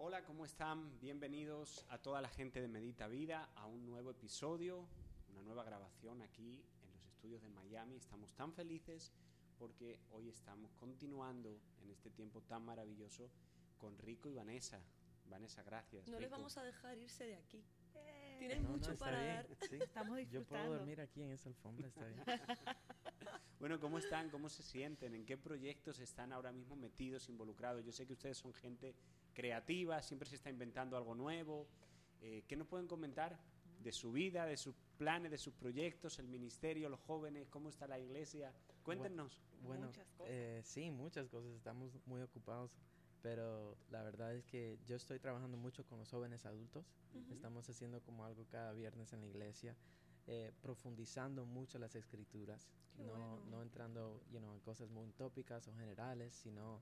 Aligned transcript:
Hola, 0.00 0.22
¿cómo 0.24 0.44
están? 0.44 0.98
Bienvenidos 1.00 1.84
a 1.88 1.98
toda 1.98 2.20
la 2.20 2.28
gente 2.28 2.60
de 2.60 2.68
Medita 2.68 3.08
Vida 3.08 3.50
a 3.56 3.66
un 3.66 3.84
nuevo 3.84 4.10
episodio, 4.10 4.86
una 5.30 5.42
nueva 5.42 5.64
grabación 5.64 6.22
aquí 6.22 6.62
en 6.82 6.92
los 6.92 7.04
estudios 7.06 7.42
de 7.42 7.48
Miami. 7.48 7.96
Estamos 7.96 8.32
tan 8.34 8.52
felices 8.52 9.12
porque 9.58 9.98
hoy 10.12 10.28
estamos 10.28 10.72
continuando 10.74 11.60
en 11.82 11.90
este 11.90 12.10
tiempo 12.10 12.40
tan 12.42 12.64
maravilloso 12.64 13.28
con 13.76 13.98
Rico 13.98 14.28
y 14.30 14.34
Vanessa. 14.34 14.80
Vanessa, 15.26 15.62
gracias. 15.62 16.06
No 16.06 16.20
les 16.20 16.28
Rico. 16.28 16.36
vamos 16.36 16.56
a 16.56 16.62
dejar 16.62 16.96
irse 16.96 17.24
de 17.26 17.36
aquí. 17.36 17.64
Eh, 17.94 18.36
Tienen 18.38 18.62
no, 18.62 18.68
no, 18.68 18.74
mucho 18.76 18.92
está 18.92 19.04
para 19.04 19.20
bien, 19.20 19.34
dar. 19.34 19.68
sí. 19.68 19.76
Estamos 19.82 20.10
Yo 20.10 20.16
disfrutando. 20.24 20.48
puedo 20.64 20.78
dormir 20.78 21.00
aquí 21.00 21.22
en 21.22 21.32
esa 21.32 21.48
alfombra, 21.48 21.88
está 21.88 22.06
bien. 22.06 22.22
Bueno, 23.58 23.80
¿cómo 23.80 23.98
están? 23.98 24.30
¿Cómo 24.30 24.48
se 24.48 24.62
sienten? 24.62 25.16
¿En 25.16 25.26
qué 25.26 25.36
proyectos 25.36 25.98
están 25.98 26.32
ahora 26.32 26.52
mismo 26.52 26.76
metidos, 26.76 27.28
involucrados? 27.28 27.84
Yo 27.84 27.90
sé 27.90 28.06
que 28.06 28.12
ustedes 28.12 28.38
son 28.38 28.54
gente 28.54 28.94
creativa, 29.38 30.02
siempre 30.02 30.28
se 30.28 30.34
está 30.34 30.50
inventando 30.50 30.96
algo 30.96 31.14
nuevo. 31.14 31.68
Eh, 32.20 32.42
¿Qué 32.48 32.56
nos 32.56 32.66
pueden 32.66 32.88
comentar 32.88 33.38
de 33.78 33.92
su 33.92 34.10
vida, 34.10 34.46
de 34.46 34.56
sus 34.56 34.74
planes, 34.96 35.30
de 35.30 35.38
sus 35.38 35.54
proyectos, 35.54 36.18
el 36.18 36.26
ministerio, 36.26 36.88
los 36.88 36.98
jóvenes, 36.98 37.46
cómo 37.48 37.68
está 37.68 37.86
la 37.86 38.00
iglesia? 38.00 38.52
Cuéntenos. 38.82 39.40
Bueno, 39.62 39.86
Muchas 39.86 40.08
cosas. 40.16 40.32
eh, 40.34 40.60
sí, 40.64 40.90
muchas 40.90 41.28
cosas. 41.28 41.52
Estamos 41.52 41.92
muy 42.04 42.20
ocupados, 42.20 42.72
pero 43.22 43.76
la 43.90 44.02
verdad 44.02 44.34
es 44.34 44.44
que 44.44 44.76
yo 44.84 44.96
estoy 44.96 45.20
trabajando 45.20 45.56
mucho 45.56 45.86
con 45.86 46.00
los 46.00 46.10
jóvenes 46.10 46.44
adultos. 46.44 46.92
Ujú. 47.14 47.32
Estamos 47.32 47.68
haciendo 47.70 48.00
como 48.02 48.24
algo 48.24 48.44
cada 48.50 48.72
viernes 48.72 49.12
en 49.12 49.20
la 49.20 49.28
iglesia, 49.28 49.76
eh, 50.26 50.50
profundizando 50.60 51.46
mucho 51.46 51.78
las 51.78 51.94
escrituras, 51.94 52.68
no, 52.96 53.04
bueno. 53.04 53.40
no 53.50 53.62
entrando 53.62 54.20
you 54.32 54.40
know, 54.40 54.52
en 54.52 54.60
cosas 54.60 54.90
muy 54.90 55.12
tópicas 55.12 55.68
o 55.68 55.72
generales, 55.74 56.34
sino 56.34 56.80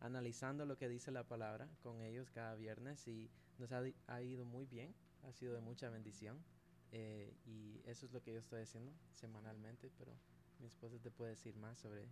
analizando 0.00 0.66
lo 0.66 0.76
que 0.76 0.88
dice 0.88 1.10
la 1.10 1.24
palabra 1.24 1.68
con 1.82 2.02
ellos 2.02 2.30
cada 2.30 2.54
viernes 2.54 3.06
y 3.08 3.30
nos 3.58 3.72
ha, 3.72 3.82
ha 4.06 4.22
ido 4.22 4.44
muy 4.44 4.66
bien, 4.66 4.94
ha 5.22 5.32
sido 5.32 5.54
de 5.54 5.60
mucha 5.60 5.90
bendición 5.90 6.44
eh, 6.92 7.34
y 7.44 7.80
eso 7.84 8.06
es 8.06 8.12
lo 8.12 8.22
que 8.22 8.32
yo 8.32 8.38
estoy 8.38 8.62
haciendo 8.62 8.92
semanalmente, 9.14 9.90
pero 9.98 10.12
mi 10.58 10.66
esposa 10.66 10.98
te 10.98 11.10
puede 11.10 11.30
decir 11.30 11.56
más 11.56 11.78
sobre... 11.78 12.08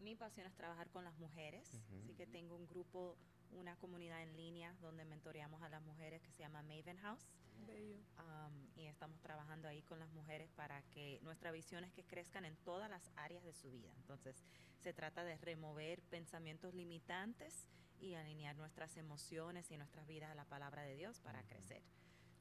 Mi 0.00 0.14
pasión 0.14 0.46
es 0.46 0.54
trabajar 0.54 0.88
con 0.90 1.04
las 1.04 1.16
mujeres, 1.18 1.68
Ujú. 1.74 1.98
así 2.02 2.14
que 2.14 2.26
tengo 2.26 2.54
un 2.56 2.66
grupo, 2.68 3.16
una 3.52 3.76
comunidad 3.76 4.22
en 4.22 4.36
línea 4.36 4.74
donde 4.80 5.04
mentoreamos 5.04 5.62
a 5.62 5.68
las 5.68 5.82
mujeres 5.82 6.22
que 6.22 6.30
se 6.30 6.38
llama 6.42 6.62
Maven 6.62 6.98
House 6.98 7.26
Bello. 7.66 7.96
um, 8.18 8.68
y 8.76 8.86
estamos 8.86 9.20
trabajando 9.20 9.66
ahí 9.68 9.82
con 9.82 9.98
las 9.98 10.10
mujeres 10.12 10.50
para 10.52 10.82
que 10.90 11.18
nuestra 11.22 11.50
visión 11.50 11.84
es 11.84 11.92
que 11.92 12.04
crezcan 12.04 12.44
en 12.44 12.56
todas 12.58 12.88
las 12.88 13.10
áreas 13.16 13.42
de 13.44 13.52
su 13.52 13.70
vida. 13.70 13.92
Entonces 13.96 14.44
se 14.80 14.92
trata 14.92 15.24
de 15.24 15.36
remover 15.38 16.00
pensamientos 16.02 16.74
limitantes 16.74 17.68
y 18.00 18.14
alinear 18.14 18.54
nuestras 18.56 18.96
emociones 18.96 19.70
y 19.72 19.76
nuestras 19.76 20.06
vidas 20.06 20.30
a 20.30 20.34
la 20.36 20.44
palabra 20.44 20.82
de 20.82 20.94
Dios 20.94 21.18
para 21.20 21.42
crecer. 21.42 21.82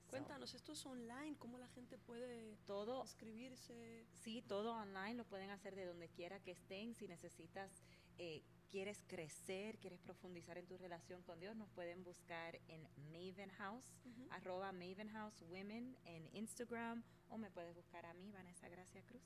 Cuéntanos, 0.10 0.54
esto 0.54 0.72
es 0.72 0.86
online, 0.86 1.36
¿cómo 1.38 1.58
la 1.58 1.68
gente 1.68 1.98
puede 1.98 2.56
todo 2.66 3.02
inscribirse? 3.04 4.06
Sí, 4.24 4.42
todo 4.42 4.74
online 4.74 5.16
lo 5.16 5.26
pueden 5.26 5.50
hacer 5.50 5.76
de 5.76 5.86
donde 5.86 6.08
quiera 6.08 6.40
que 6.40 6.52
estén. 6.52 6.96
Si 6.96 7.08
necesitas, 7.08 7.84
eh, 8.18 8.42
quieres 8.70 9.04
crecer, 9.08 9.78
quieres 9.80 10.00
profundizar 10.00 10.58
en 10.58 10.66
tu 10.66 10.78
relación 10.78 11.22
con 11.24 11.40
Dios, 11.40 11.56
nos 11.58 11.70
pueden 11.72 12.04
buscar 12.04 12.58
en 12.70 12.88
Maven 13.12 13.50
House, 13.58 14.02
arroba 14.30 14.72
Maven 14.72 15.10
House 15.10 15.42
Women 15.42 15.98
en 16.06 16.30
Instagram, 16.34 17.04
o 17.30 17.38
me 17.38 17.52
puedes 17.52 17.76
buscar 17.76 18.06
a 18.06 18.14
mí, 18.14 18.32
Vanessa 18.32 18.70
Gracia 18.70 19.04
Cruz. 19.04 19.24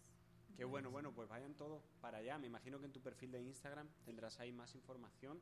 Qué 0.56 0.66
bueno, 0.66 0.92
bueno, 0.92 1.14
pues 1.14 1.28
vayan 1.28 1.56
todos 1.56 1.84
para 2.02 2.20
allá. 2.20 2.38
Me 2.38 2.48
imagino 2.48 2.80
que 2.80 2.86
en 2.86 2.92
tu 2.92 3.02
perfil 3.02 3.32
de 3.32 3.42
Instagram 3.42 3.88
tendrás 4.06 4.40
ahí 4.40 4.52
más 4.52 4.76
información. 4.76 5.42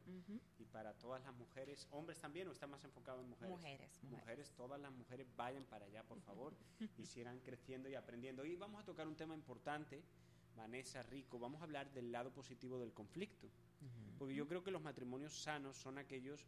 Y 0.58 0.66
para 0.66 0.94
todas 0.94 1.24
las 1.24 1.34
mujeres, 1.36 1.88
hombres 1.92 2.20
también, 2.20 2.48
o 2.48 2.52
está 2.52 2.68
más 2.68 2.84
enfocado 2.84 3.22
en 3.22 3.30
mujeres? 3.30 3.52
Mujeres, 3.52 4.04
mujeres. 4.04 4.20
Mujeres, 4.20 4.52
todas 4.56 4.80
las 4.80 4.92
mujeres 4.92 5.28
vayan 5.36 5.64
para 5.66 5.86
allá, 5.86 6.04
por 6.04 6.20
favor, 6.22 6.54
y 6.98 7.06
sigan 7.06 7.40
creciendo 7.40 7.90
y 7.90 7.96
aprendiendo. 7.96 8.46
Y 8.46 8.56
vamos 8.56 8.82
a 8.82 8.86
tocar 8.86 9.08
un 9.08 9.16
tema 9.16 9.36
importante, 9.36 10.04
Vanessa, 10.56 11.04
Rico, 11.04 11.40
vamos 11.40 11.62
a 11.62 11.64
hablar 11.64 11.92
del 11.92 12.12
lado 12.12 12.32
positivo 12.32 12.80
del 12.80 12.94
conflicto. 12.94 13.50
Porque 14.18 14.36
yo 14.36 14.46
creo 14.48 14.62
que 14.64 14.72
los 14.72 14.82
matrimonios 14.82 15.42
sanos 15.42 15.78
son 15.78 15.98
aquellos 15.98 16.46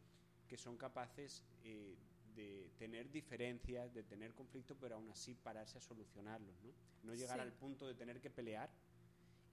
que 0.49 0.57
son 0.57 0.75
capaces 0.75 1.45
eh, 1.63 1.95
de 2.35 2.69
tener 2.77 3.09
diferencias, 3.11 3.93
de 3.93 4.03
tener 4.03 4.33
conflictos, 4.33 4.77
pero 4.79 4.95
aún 4.95 5.09
así 5.09 5.33
pararse 5.35 5.77
a 5.77 5.81
solucionarlos, 5.81 6.55
¿no? 6.63 6.71
No 7.03 7.13
llegar 7.15 7.37
Sí. 7.37 7.41
al 7.41 7.53
punto 7.53 7.87
de 7.87 7.93
tener 7.95 8.19
que 8.21 8.29
pelear 8.29 8.69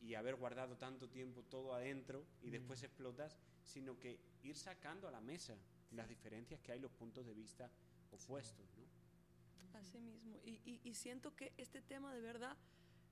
y 0.00 0.14
haber 0.14 0.36
guardado 0.36 0.76
tanto 0.76 1.08
tiempo 1.08 1.42
todo 1.44 1.74
adentro 1.74 2.24
y 2.42 2.50
después 2.50 2.82
explotas, 2.82 3.36
sino 3.64 3.98
que 3.98 4.18
ir 4.42 4.56
sacando 4.56 5.08
a 5.08 5.10
la 5.10 5.20
mesa 5.20 5.56
las 5.90 6.08
diferencias 6.08 6.60
que 6.60 6.72
hay, 6.72 6.78
los 6.80 6.92
puntos 6.92 7.26
de 7.26 7.34
vista 7.34 7.70
opuestos, 8.12 8.66
¿no? 8.76 9.78
Así 9.78 9.98
mismo. 10.00 10.38
Y, 10.44 10.60
y- 10.64 10.80
y 10.84 10.94
siento 10.94 11.34
que 11.34 11.52
este 11.56 11.80
tema 11.82 12.12
de 12.14 12.20
verdad 12.20 12.56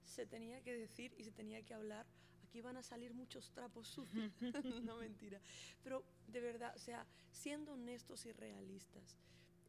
se 0.04 0.27
tenía 0.27 0.62
que 0.62 0.77
decir 0.77 1.15
y 1.19 1.25
se 1.25 1.33
tenía 1.33 1.62
que 1.65 1.75
hablar. 1.75 2.06
Aquí 2.44 2.60
van 2.60 2.77
a 2.77 2.83
salir 2.83 3.12
muchos 3.12 3.50
trapos 3.50 3.88
sucios. 3.88 4.33
no 4.84 4.97
mentira. 4.98 5.41
Pero 5.83 6.04
de 6.28 6.41
verdad, 6.41 6.72
o 6.77 6.78
sea, 6.78 7.04
siendo 7.33 7.72
honestos 7.72 8.25
y 8.27 8.33
realistas, 8.33 9.16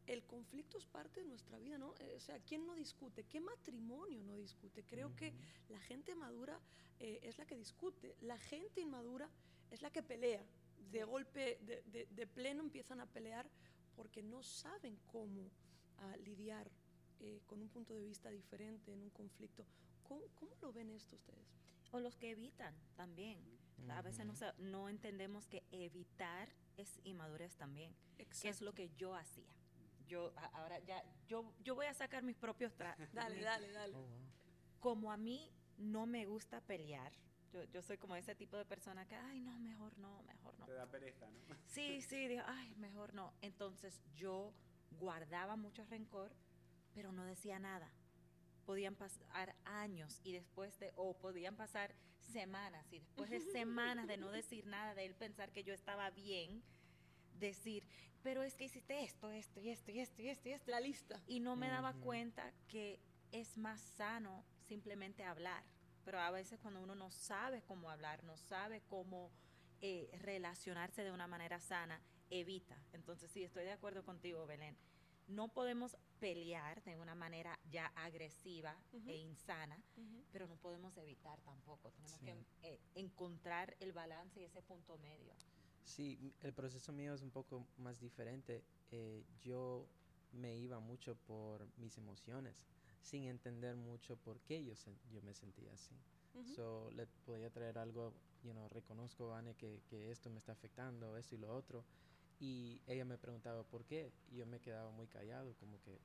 el 0.08 0.24
conflicto 0.24 0.78
es 0.78 0.86
parte 0.86 1.20
de 1.20 1.26
nuestra 1.26 1.58
vida, 1.58 1.78
¿no? 1.78 1.94
Eh, 2.00 2.14
o 2.16 2.20
sea, 2.20 2.38
¿quién 2.40 2.66
no 2.66 2.74
discute? 2.74 3.24
¿Qué 3.24 3.40
matrimonio 3.40 4.22
no 4.24 4.36
discute? 4.36 4.82
Creo 4.84 5.14
que 5.14 5.32
la 5.68 5.78
gente 5.80 6.14
madura 6.14 6.58
eh, 6.98 7.20
es 7.22 7.38
la 7.38 7.46
que 7.46 7.56
discute. 7.56 8.16
La 8.22 8.38
gente 8.38 8.80
inmadura 8.80 9.28
es 9.70 9.82
la 9.82 9.90
que 9.90 10.02
pelea. 10.02 10.44
De 10.90 11.04
golpe, 11.04 11.58
de, 11.62 11.82
de- 11.82 12.06
de 12.10 12.26
pleno 12.26 12.62
empiezan 12.62 13.00
a 13.00 13.06
pelear 13.06 13.48
porque 13.94 14.22
no 14.22 14.42
saben 14.42 14.98
cómo 15.06 15.50
ah, 15.98 16.16
lidiar 16.24 16.70
eh, 17.20 17.40
con 17.46 17.60
un 17.60 17.68
punto 17.68 17.92
de 17.94 18.02
vista 18.02 18.30
diferente 18.30 18.92
en 18.92 19.02
un 19.02 19.10
conflicto. 19.10 19.66
¿Cómo, 20.04 20.22
cómo 20.36 20.52
lo 20.62 20.72
ven 20.72 20.90
esto 20.90 21.16
ustedes? 21.16 21.46
O 21.92 22.00
los 22.00 22.16
que 22.16 22.30
evitan 22.30 22.74
también. 22.96 23.38
A 23.90 24.02
veces 24.02 24.24
no, 24.26 24.34
no 24.58 24.88
entendemos 24.88 25.46
que 25.46 25.62
evitar 25.70 26.48
es 26.76 26.98
inmadurez 27.04 27.54
también. 27.56 27.94
Que 28.16 28.22
es 28.24 28.44
Exacto. 28.44 28.64
lo 28.64 28.72
que 28.74 28.90
yo 28.96 29.14
hacía. 29.14 29.52
Yo 30.08 30.32
ahora 30.54 30.78
ya, 30.80 31.02
yo, 31.28 31.52
yo 31.62 31.74
voy 31.74 31.86
a 31.86 31.94
sacar 31.94 32.22
mis 32.22 32.36
propios 32.36 32.74
tra 32.74 32.96
Dale, 33.12 33.40
dale, 33.40 33.70
dale. 33.70 33.94
Oh, 33.94 34.00
wow. 34.00 34.26
como 34.80 35.12
a 35.12 35.16
mí 35.16 35.52
no 35.76 36.06
me 36.06 36.26
gusta 36.26 36.60
pelear, 36.60 37.12
yo, 37.52 37.64
yo 37.64 37.82
soy 37.82 37.98
como 37.98 38.16
ese 38.16 38.34
tipo 38.34 38.56
de 38.56 38.64
persona 38.64 39.06
que, 39.06 39.14
ay, 39.14 39.40
no, 39.40 39.58
mejor 39.60 39.96
no, 39.98 40.22
mejor 40.24 40.58
no. 40.58 40.66
Te 40.66 40.72
da 40.72 40.86
pereza, 40.86 41.30
¿no? 41.30 41.38
Sí, 41.66 42.02
sí, 42.02 42.28
digo, 42.28 42.42
ay, 42.46 42.74
mejor 42.76 43.14
no. 43.14 43.32
Entonces 43.42 44.02
yo 44.14 44.52
guardaba 44.98 45.56
mucho 45.56 45.84
rencor, 45.84 46.32
pero 46.94 47.12
no 47.12 47.24
decía 47.24 47.58
nada. 47.58 47.90
Podían 48.66 48.96
pasar 48.96 49.54
años 49.64 50.20
y 50.24 50.32
después 50.32 50.78
de, 50.78 50.92
o 50.96 51.16
podían 51.16 51.56
pasar 51.56 51.94
semanas 52.20 52.92
y 52.92 52.98
después 52.98 53.30
de 53.30 53.40
semanas 53.52 54.06
de 54.06 54.16
no 54.16 54.30
decir 54.30 54.66
nada, 54.66 54.94
de 54.94 55.06
él 55.06 55.14
pensar 55.14 55.52
que 55.52 55.64
yo 55.64 55.72
estaba 55.72 56.10
bien, 56.10 56.62
decir, 57.38 57.86
pero 58.22 58.42
es 58.42 58.54
que 58.56 58.64
hiciste 58.64 59.02
esto, 59.02 59.30
esto 59.30 59.60
y 59.60 59.70
esto 59.70 59.90
y 59.90 60.00
esto 60.00 60.22
y 60.22 60.28
esto 60.28 60.48
y 60.48 60.52
esto 60.52 60.70
La 60.70 60.80
lista. 60.80 61.20
y 61.26 61.40
no 61.40 61.56
me 61.56 61.68
daba 61.68 61.92
cuenta 61.94 62.52
que 62.68 63.00
es 63.32 63.56
más 63.58 63.80
sano 63.80 64.44
simplemente 64.66 65.24
hablar. 65.24 65.62
Pero 66.04 66.18
a 66.20 66.30
veces 66.30 66.58
cuando 66.60 66.80
uno 66.80 66.94
no 66.94 67.10
sabe 67.10 67.62
cómo 67.62 67.90
hablar, 67.90 68.24
no 68.24 68.36
sabe 68.36 68.82
cómo 68.88 69.30
eh, 69.80 70.08
relacionarse 70.22 71.04
de 71.04 71.12
una 71.12 71.26
manera 71.26 71.60
sana, 71.60 72.00
evita. 72.30 72.82
Entonces 72.92 73.30
sí, 73.30 73.44
estoy 73.44 73.64
de 73.64 73.72
acuerdo 73.72 74.04
contigo, 74.04 74.46
Belén. 74.46 74.76
No 75.26 75.48
podemos 75.48 75.96
pelear 76.18 76.82
de 76.84 76.96
una 76.96 77.14
manera 77.14 77.58
ya 77.70 77.86
agresiva 77.94 78.74
e 79.06 79.16
insana, 79.18 79.78
pero 80.32 80.46
no 80.48 80.56
podemos 80.56 80.96
evitar 80.96 81.38
tampoco. 81.42 81.90
Tenemos 81.92 82.18
Sí. 82.18 82.24
que 82.24 82.44
eh, 82.62 82.80
encontrar 82.94 83.76
el 83.80 83.92
balance 83.92 84.40
y 84.40 84.44
ese 84.44 84.62
punto 84.62 84.96
medio. 84.98 85.34
Sí, 85.88 86.34
el 86.42 86.52
proceso 86.52 86.92
mío 86.92 87.14
es 87.14 87.22
un 87.22 87.30
poco 87.30 87.64
más 87.78 88.00
diferente. 88.00 88.62
Eh, 88.90 89.24
yo 89.40 89.88
me 90.32 90.56
iba 90.56 90.78
mucho 90.80 91.16
por 91.16 91.66
mis 91.78 91.96
emociones, 91.96 92.62
sin 93.00 93.24
entender 93.24 93.74
mucho 93.76 94.16
por 94.16 94.40
qué 94.40 94.62
yo, 94.64 94.74
sen- 94.74 94.98
yo 95.10 95.22
me 95.22 95.32
sentía 95.34 95.72
así. 95.72 95.94
Ujú. 96.34 96.54
So, 96.54 96.90
le 96.90 97.06
podía 97.06 97.50
traer 97.50 97.78
algo, 97.78 98.12
you 98.42 98.52
know, 98.52 98.68
reconozco, 98.68 99.28
Vane, 99.28 99.54
que, 99.54 99.82
que 99.88 100.10
esto 100.10 100.30
me 100.30 100.38
está 100.38 100.52
afectando, 100.52 101.16
esto 101.16 101.34
y 101.34 101.38
lo 101.38 101.54
otro. 101.54 101.84
Y 102.38 102.82
ella 102.86 103.04
me 103.04 103.18
preguntaba 103.18 103.62
por 103.64 103.84
qué. 103.84 104.12
Y 104.30 104.36
yo 104.36 104.46
me 104.46 104.60
quedaba 104.60 104.90
muy 104.90 105.06
callado, 105.08 105.54
como 105.56 105.80
que 105.80 105.98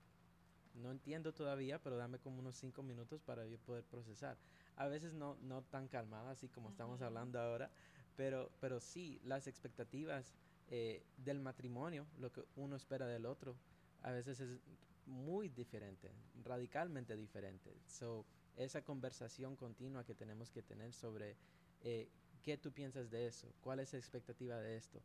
no 0.74 0.92
entiendo 0.92 1.34
todavía, 1.34 1.82
pero 1.84 1.98
dame 1.98 2.20
como 2.20 2.40
unos 2.40 2.56
cinco 2.56 2.82
minutos 2.82 3.22
para 3.22 3.46
yo 3.46 3.60
poder 3.60 3.84
procesar. 3.84 4.38
A 4.76 4.88
veces 4.88 5.14
no, 5.14 5.36
no 5.36 5.62
tan 5.62 5.88
calmada, 5.88 6.32
así 6.32 6.50
como 6.50 6.70
estamos 6.70 7.00
Ujú. 7.00 7.06
hablando 7.06 7.40
ahora, 7.40 7.72
pero, 8.16 8.52
pero 8.60 8.80
sí, 8.80 9.20
las 9.24 9.48
expectativas 9.48 10.34
eh, 10.70 11.04
del 11.18 11.40
matrimonio, 11.40 12.06
lo 12.20 12.32
que 12.32 12.44
uno 12.56 12.76
espera 12.76 13.06
del 13.08 13.26
otro, 13.26 13.56
a 14.02 14.12
veces 14.12 14.40
es 14.40 14.60
muy 15.06 15.50
diferente, 15.50 16.12
radicalmente 16.44 17.16
diferente. 17.16 17.76
So, 17.88 18.26
esa 18.56 18.84
conversación 18.84 19.56
continua 19.56 20.06
que 20.06 20.14
tenemos 20.14 20.52
que 20.52 20.62
tener 20.62 20.94
sobre 20.94 21.36
eh, 21.82 22.08
qué 22.44 22.58
tú 22.58 22.72
piensas 22.72 23.10
de 23.10 23.28
eso, 23.28 23.52
cuál 23.62 23.80
es 23.80 23.94
la 23.94 24.00
expectativa 24.00 24.58
de 24.58 24.78
esto, 24.78 25.02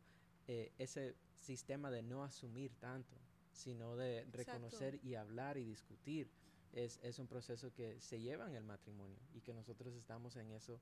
eh, 0.47 0.71
ese 0.77 1.15
sistema 1.35 1.89
de 1.89 2.03
no 2.03 2.23
asumir 2.23 2.71
tanto, 2.79 3.15
sino 3.51 3.95
de 3.95 4.25
reconocer 4.31 4.99
y 5.03 5.15
hablar 5.15 5.57
y 5.57 5.63
discutir. 5.63 6.29
Es, 6.71 6.99
es, 7.01 7.17
un 7.17 7.25
proceso 7.25 7.73
que 7.73 7.99
se 7.99 8.19
lleva 8.19 8.47
en 8.47 8.55
el 8.55 8.63
matrimonio 8.63 9.17
y 9.33 9.41
que 9.41 9.55
nosotros 9.55 9.95
estamos 9.95 10.35
en 10.35 10.51
eso, 10.51 10.79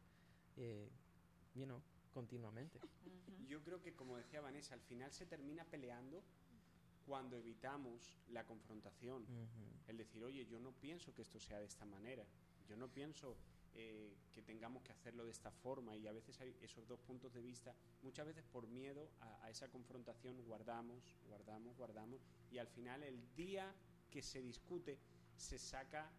eh, 0.58 0.90
you 1.56 1.64
know, 1.64 1.82
continuamente. 2.18 2.80
Yo 3.48 3.62
creo 3.62 3.80
que, 3.80 3.94
como 3.94 4.18
decía 4.18 4.42
Vanessa, 4.42 4.74
al 4.74 4.82
final 4.82 5.12
se 5.12 5.28
termina 5.28 5.64
peleando 5.66 6.24
cuando 7.06 7.38
evitamos 7.38 8.18
la 8.30 8.44
confrontación. 8.44 9.24
El 9.88 9.98
decir, 9.98 10.24
oye, 10.24 10.48
yo 10.48 10.60
no 10.60 10.72
pienso 10.72 11.14
que 11.14 11.22
esto 11.22 11.40
sea 11.40 11.60
de 11.60 11.66
esta 11.66 11.86
manera, 11.86 12.26
yo 12.68 12.76
no 12.76 12.88
pienso 12.88 13.38
eh, 13.76 14.18
que 14.34 14.42
tengamos 14.42 14.82
que 14.82 14.92
hacerlo 14.92 15.26
de 15.26 15.32
esta 15.32 15.52
forma 15.52 15.96
y 15.96 16.08
a 16.08 16.12
veces 16.12 16.42
hay 16.42 16.58
esos 16.62 16.88
dos 16.88 17.00
puntos 17.02 17.36
de 17.36 17.42
vista, 17.42 17.76
muchas 18.02 18.26
veces 18.26 18.44
por 18.52 18.66
miedo 18.68 19.12
a, 19.22 19.46
a 19.46 19.52
esa 19.52 19.70
confrontación 19.70 20.44
guardamos, 20.44 21.04
guardamos, 21.28 21.78
guardamos. 21.78 22.20
Y 22.50 22.58
al 22.58 22.68
final 22.68 23.04
el 23.04 23.20
día 23.36 23.76
que 24.10 24.24
se 24.24 24.42
discute 24.42 24.98
se 25.36 25.60
saca 25.60 26.12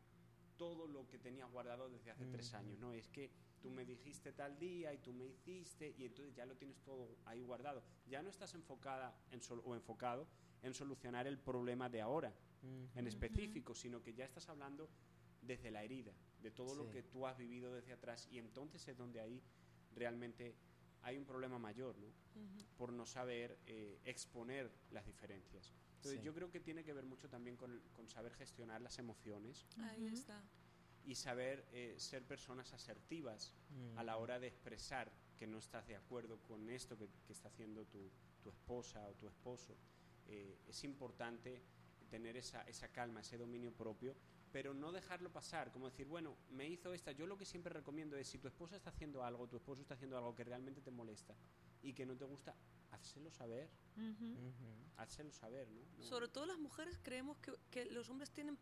todo 0.56 0.87
lo 0.87 1.09
que 1.09 1.19
tenías 1.19 1.51
guardado 1.51 1.89
desde 1.89 2.12
hace 2.12 2.27
tres 2.27 2.55
años, 2.55 2.79
¿no? 2.79 2.93
Es 2.93 3.09
que 3.09 3.31
tú 3.60 3.70
me 3.70 3.84
dijiste 3.84 4.32
tal 4.32 4.58
día 4.58 4.93
y 4.93 4.99
tú 4.99 5.12
me 5.12 5.26
hiciste 5.26 5.94
y 5.99 6.05
entonces 6.05 6.34
ya 6.34 6.46
lo 6.46 6.56
tienes 6.56 6.81
todo 6.82 7.16
ahí 7.25 7.43
guardado. 7.43 7.82
Ya 8.06 8.22
no 8.22 8.31
estás 8.31 8.55
enfocada 8.55 9.14
en 9.31 9.40
o 9.64 9.75
enfocado 9.75 10.26
en 10.62 10.75
solucionar 10.75 11.26
el 11.26 11.38
problema 11.38 11.88
de 11.88 12.00
ahora 12.00 12.32
en 12.94 13.06
específico, 13.06 13.75
sino 13.75 14.02
que 14.02 14.14
ya 14.14 14.25
estás 14.25 14.49
hablando 14.49 14.88
desde 15.43 15.70
la 15.70 15.84
herida, 15.84 16.12
de 16.43 16.50
todo 16.50 16.75
lo 16.75 16.90
que 16.90 17.02
tú 17.02 17.26
has 17.26 17.38
vivido 17.38 17.72
desde 17.72 17.93
atrás 17.93 18.26
y 18.31 18.38
entonces 18.38 18.87
es 18.88 18.96
donde 18.96 19.20
ahí 19.20 19.43
realmente 19.94 20.56
hay 21.02 21.16
un 21.16 21.25
problema 21.25 21.58
mayor, 21.58 21.96
¿no? 21.99 22.08
Por 22.76 22.93
no 22.93 23.06
saber 23.06 23.58
eh, 23.66 24.00
exponer 24.05 24.70
las 24.90 25.06
diferencias. 25.06 25.72
Entonces 25.96 26.22
yo 26.22 26.32
creo 26.34 26.50
que 26.50 26.60
tiene 26.60 26.84
que 26.84 26.93
ver 26.93 27.05
mucho 27.05 27.28
también 27.28 27.56
con, 27.56 27.81
con 27.93 28.08
saber 28.08 28.32
gestionar 28.34 28.81
las 28.81 28.99
emociones. 28.99 29.66
Ahí 29.78 30.06
está 30.06 30.43
y 31.08 31.14
saber 31.14 31.66
eh, 31.72 31.94
ser 31.96 32.22
personas 32.22 32.75
asertivas 32.75 33.55
a 33.96 34.05
la 34.05 34.19
hora 34.19 34.38
de 34.38 34.46
expresar 34.46 35.10
que 35.38 35.46
no 35.46 35.56
estás 35.56 35.87
de 35.88 35.96
acuerdo 35.96 36.38
con 36.43 36.69
esto 36.69 36.99
que, 36.99 37.08
está 37.31 37.49
haciendo 37.49 37.87
tu, 37.87 38.10
tu, 38.43 38.50
esposa 38.50 39.08
o 39.08 39.14
tu 39.14 39.26
esposo. 39.26 39.75
Eh, 40.26 40.58
es 40.69 40.84
importante 40.84 41.62
tener 42.10 42.37
esa, 42.37 42.60
esa 42.64 42.88
calma, 42.88 43.20
ese 43.20 43.38
dominio 43.38 43.72
propio, 43.72 44.14
pero 44.52 44.75
no 44.75 44.93
dejarlo 44.93 45.32
pasar, 45.32 45.72
como 45.72 45.88
decir, 45.88 46.06
bueno, 46.06 46.37
me 46.50 46.69
hizo 46.69 46.93
esta. 46.93 47.12
Yo 47.12 47.26
lo 47.26 47.38
que 47.38 47.46
siempre 47.46 47.72
recomiendo 47.72 48.14
es, 48.19 48.28
si 48.28 48.38
tu 48.38 48.49
esposa 48.49 48.76
está 48.76 48.90
haciendo 48.90 49.25
algo, 49.25 49.49
tu 49.49 49.56
esposo 49.56 49.81
está 49.81 49.94
haciendo 49.94 50.19
algo 50.19 50.34
que 50.34 50.44
realmente 50.44 50.82
te 50.82 50.90
molesta 50.90 51.34
y 51.81 51.94
que 51.94 52.05
no 52.05 52.19
te 52.19 52.26
gusta, 52.26 52.55
házelo 52.90 53.31
saber. 53.31 53.70
Uh 53.96 55.31
saber, 55.31 55.69
¿no? 55.70 56.05
Sobre 56.05 56.28
todo 56.28 56.44
las 56.44 56.58
mujeres 56.58 56.99
creemos 57.02 57.38
que, 57.38 57.55
que 57.70 57.87
los 57.87 58.10
hombres 58.10 58.31
tienen 58.31 58.58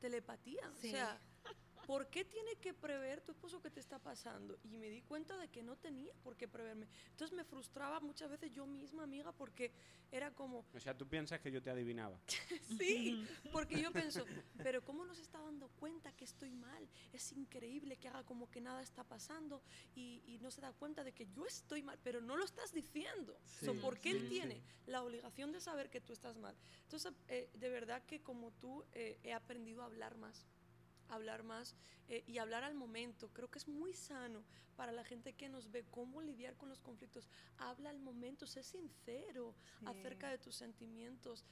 telepatía. 0.00 0.70
O 0.70 0.76
sea, 0.76 1.20
¿por 1.86 2.08
qué 2.08 2.24
tiene 2.24 2.56
que 2.56 2.74
prever 2.74 3.20
tu 3.20 3.32
esposo 3.32 3.60
que 3.60 3.70
te 3.70 3.80
está 3.80 3.98
pasando? 3.98 4.58
Y 4.64 4.76
me 4.76 4.88
di 4.88 5.02
cuenta 5.02 5.36
de 5.36 5.48
que 5.48 5.62
no 5.62 5.76
tenía 5.76 6.12
por 6.22 6.36
qué 6.36 6.48
preverme. 6.48 6.86
Entonces 7.10 7.36
me 7.36 7.44
frustraba 7.44 8.00
muchas 8.00 8.30
veces 8.30 8.52
yo 8.52 8.66
misma, 8.66 9.02
amiga, 9.02 9.32
porque 9.32 9.72
era 10.10 10.30
como... 10.32 10.64
O 10.72 10.80
sea, 10.80 10.96
tú 10.96 11.06
piensas 11.06 11.40
que 11.40 11.50
yo 11.50 11.62
te 11.62 11.70
adivinaba. 11.70 12.20
sí, 12.78 13.26
porque 13.52 13.80
yo 13.80 13.92
pienso, 13.92 14.24
pero 14.62 14.84
¿cómo 14.84 15.04
no 15.04 15.14
se 15.14 15.22
está 15.22 15.40
dando 15.40 15.68
cuenta 15.68 16.12
que 16.12 16.24
estoy 16.24 16.50
mal? 16.50 16.88
Es 17.12 17.32
increíble 17.32 17.96
que 17.96 18.08
haga 18.08 18.24
como 18.24 18.50
que 18.50 18.60
nada 18.60 18.82
está 18.82 19.04
pasando 19.04 19.62
y, 19.94 20.22
no 20.40 20.50
se 20.50 20.60
da 20.60 20.72
cuenta 20.74 21.02
de 21.04 21.12
que 21.12 21.26
yo 21.28 21.46
estoy 21.46 21.82
mal, 21.82 21.98
pero 22.02 22.20
no 22.20 22.36
lo 22.36 22.44
estás 22.44 22.72
diciendo. 22.72 23.38
Sí, 23.46 23.66
¿Por 23.80 23.98
qué 23.98 24.10
él 24.10 24.28
tiene 24.28 24.62
la 24.86 25.02
obligación 25.02 25.52
de 25.52 25.60
saber 25.60 25.88
que 25.88 26.00
tú 26.02 26.12
estás 26.12 26.36
mal? 26.36 26.54
Entonces, 26.82 27.14
eh, 27.28 27.48
de 27.54 27.68
verdad 27.70 28.02
que 28.04 28.20
como 28.20 28.50
tú 28.52 28.84
eh, 28.92 29.18
he 29.22 29.32
aprendido 29.32 29.82
a 29.82 29.86
hablar 29.86 30.18
más 30.18 30.46
hablar 31.08 31.42
más 31.42 31.74
eh, 32.08 32.22
y 32.26 32.38
hablar 32.38 32.64
al 32.64 32.74
momento. 32.74 33.28
Creo 33.32 33.50
que 33.50 33.58
es 33.58 33.68
muy 33.68 33.92
sano 33.92 34.44
para 34.76 34.92
la 34.92 35.04
gente 35.04 35.34
que 35.34 35.48
nos 35.48 35.70
ve 35.70 35.84
cómo 35.90 36.20
lidiar 36.20 36.56
con 36.56 36.68
los 36.68 36.80
conflictos. 36.80 37.28
Habla 37.58 37.90
al 37.90 37.98
momento, 37.98 38.46
sé 38.46 38.62
sincero 38.62 39.54
acerca 39.84 40.30
de 40.30 40.38
tus 40.38 40.56
sentimientos. 40.56 41.44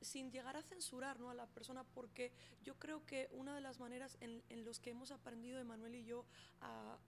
sin, 0.00 0.30
llegar 0.30 0.56
a 0.56 0.62
censurar 0.62 1.20
¿no? 1.20 1.28
a 1.28 1.34
la 1.34 1.46
persona, 1.46 1.84
porque 1.84 2.32
yo 2.62 2.78
creo 2.78 3.04
que 3.04 3.28
una 3.32 3.54
de 3.54 3.60
las 3.60 3.78
maneras 3.78 4.16
en, 4.20 4.42
en 4.48 4.64
los 4.64 4.80
que 4.80 4.90
hemos 4.90 5.10
aprendido, 5.10 5.60
Emanuel 5.60 5.96
y 5.96 6.04
yo, 6.04 6.24
a, 6.60 6.98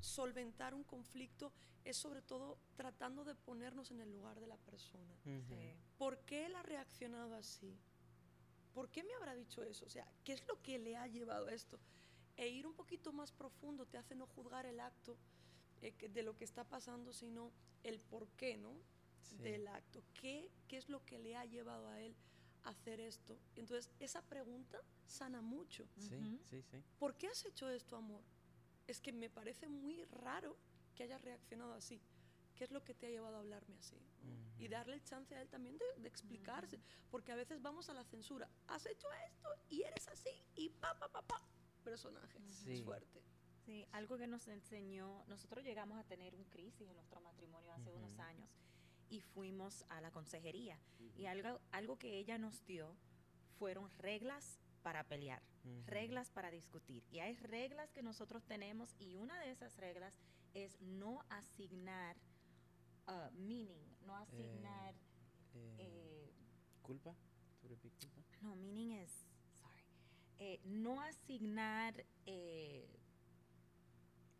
solventar 0.00 0.74
un 0.74 0.84
conflicto 0.84 1.52
es 1.84 1.96
sobre 1.96 2.22
todo 2.22 2.58
tratando 2.76 3.24
de 3.24 3.34
ponernos 3.34 3.90
en 3.90 4.00
el 4.00 4.10
lugar 4.10 4.40
de 4.40 4.46
la 4.46 4.56
persona. 4.56 5.14
¿Por 5.98 6.18
qué 6.20 6.46
él 6.46 6.54
ha 6.56 6.62
reaccionado 6.62 7.34
así? 7.34 7.78
¿Por 8.74 8.90
qué 8.90 9.04
me 9.04 9.14
habrá 9.14 9.34
dicho 9.34 9.62
eso? 9.62 9.86
O 9.86 9.88
sea, 9.88 10.06
¿qué 10.24 10.32
es 10.32 10.46
lo 10.48 10.60
que 10.60 10.78
le 10.78 10.96
ha 10.96 11.06
llevado 11.06 11.46
a 11.46 11.52
esto? 11.52 11.78
E 12.36 12.48
ir 12.48 12.66
un 12.66 12.74
poquito 12.74 13.12
más 13.12 13.30
profundo 13.30 13.86
te 13.86 13.96
hace 13.96 14.14
no 14.16 14.26
juzgar 14.26 14.66
el 14.66 14.80
acto 14.80 15.16
eh, 15.80 15.92
de 16.08 16.22
lo 16.22 16.36
que 16.36 16.44
está 16.44 16.64
pasando, 16.64 17.12
sino 17.12 17.52
el 17.84 18.00
por 18.00 18.28
qué, 18.30 18.56
¿no? 18.56 18.74
Del 19.40 19.66
acto. 19.68 20.02
¿Qué, 20.20 20.50
¿Qué 20.68 20.76
es 20.76 20.88
lo 20.88 21.04
que 21.04 21.18
le 21.18 21.36
ha 21.36 21.44
llevado 21.46 21.88
a 21.88 22.00
él 22.00 22.14
a 22.64 22.70
hacer 22.70 23.00
esto? 23.00 23.38
Entonces, 23.56 23.90
esa 23.98 24.20
pregunta 24.22 24.82
sana 25.06 25.40
mucho. 25.40 25.86
Sí, 25.96 26.40
sí, 26.44 26.62
sí. 26.62 26.82
¿Por 26.98 27.16
qué 27.16 27.28
has 27.28 27.44
hecho 27.44 27.70
esto, 27.70 27.96
amor? 27.96 28.22
Es 28.86 29.00
que 29.00 29.12
me 29.12 29.30
parece 29.30 29.68
muy 29.68 30.04
raro 30.04 30.56
que 30.94 31.04
hayas 31.04 31.22
reaccionado 31.22 31.72
así. 31.72 32.00
¿Qué 32.54 32.64
es 32.64 32.70
lo 32.70 32.82
que 32.84 32.94
te 32.94 33.06
ha 33.06 33.10
llevado 33.10 33.36
a 33.36 33.40
hablarme 33.40 33.76
así? 33.76 34.00
Y 34.58 34.68
darle 34.68 34.94
el 34.94 35.02
chance 35.02 35.34
a 35.34 35.42
él 35.42 35.48
también 35.48 35.76
de, 35.78 36.08
explicarse, 36.08 36.78
porque 37.10 37.32
a 37.32 37.36
veces 37.36 37.60
vamos 37.60 37.88
a 37.90 37.94
la 37.94 38.04
censura, 38.04 38.48
has 38.68 38.86
hecho 38.86 39.08
esto 39.26 39.48
y 39.68 39.82
eres 39.82 40.06
así 40.08 40.30
y 40.54 40.68
pa, 40.68 40.96
pa, 40.98 41.08
pa, 41.08 41.22
pa, 41.22 41.42
personaje, 41.82 42.38
es 42.66 42.82
fuerte. 42.82 43.22
Sí, 43.64 43.86
algo 43.92 44.18
que 44.18 44.26
nos 44.26 44.46
enseñó, 44.48 45.24
nosotros 45.26 45.64
llegamos 45.64 45.98
a 45.98 46.04
tener 46.04 46.34
un 46.34 46.44
crisis 46.44 46.88
en 46.88 46.94
nuestro 46.94 47.20
matrimonio 47.20 47.72
hace 47.72 47.92
unos 47.92 48.18
años 48.18 48.50
y 49.08 49.20
fuimos 49.20 49.84
a 49.88 50.00
la 50.00 50.10
consejería. 50.10 50.78
Y 51.16 51.26
algo, 51.26 51.60
algo 51.72 51.98
que 51.98 52.18
ella 52.18 52.38
nos 52.38 52.64
dio 52.66 52.94
fueron 53.58 53.90
reglas 53.98 54.60
para 54.82 55.04
pelear, 55.04 55.42
reglas 55.86 56.30
para 56.30 56.50
discutir. 56.50 57.04
Y 57.10 57.20
hay 57.20 57.36
reglas 57.36 57.90
que 57.92 58.02
nosotros 58.02 58.44
tenemos 58.44 58.94
y 58.98 59.16
una 59.16 59.40
de 59.40 59.50
esas 59.50 59.76
reglas 59.78 60.14
es 60.52 60.78
no 60.82 61.24
asignar 61.30 62.16
uh, 63.08 63.30
meaning, 63.34 63.82
no 64.06 64.16
asignar... 64.16 64.94
Eh, 65.54 65.76
eh, 65.78 66.32
¿Culpa? 66.82 67.14
culpa? 67.60 67.88
No, 68.42 68.56
meaning 68.56 68.92
es, 68.98 69.26
sorry, 69.52 69.84
eh, 70.38 70.60
no 70.64 71.00
asignar... 71.02 71.94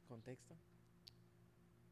¿Contexto? 0.06 0.56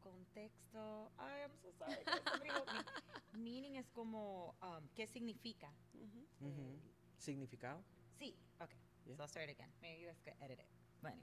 Contexto, 0.01 1.11
I 1.17 1.43
am 1.43 1.51
so 1.61 1.71
sorry. 1.71 2.03
meaning 3.33 3.77
es 3.77 3.89
como, 3.89 4.55
um, 4.61 4.87
¿qué 4.95 5.07
significa? 5.07 5.73
¿Significado? 7.17 7.83
Sí, 8.19 8.35
ok. 8.59 8.71
So 9.05 9.23
I'll 9.23 9.27
start 9.27 9.49
again. 9.49 9.71
Maybe 9.81 10.01
you 10.01 10.07
guys 10.07 10.21
can 10.23 10.35
edit 10.41 10.59
it. 10.59 10.67
Bueno, 11.01 11.21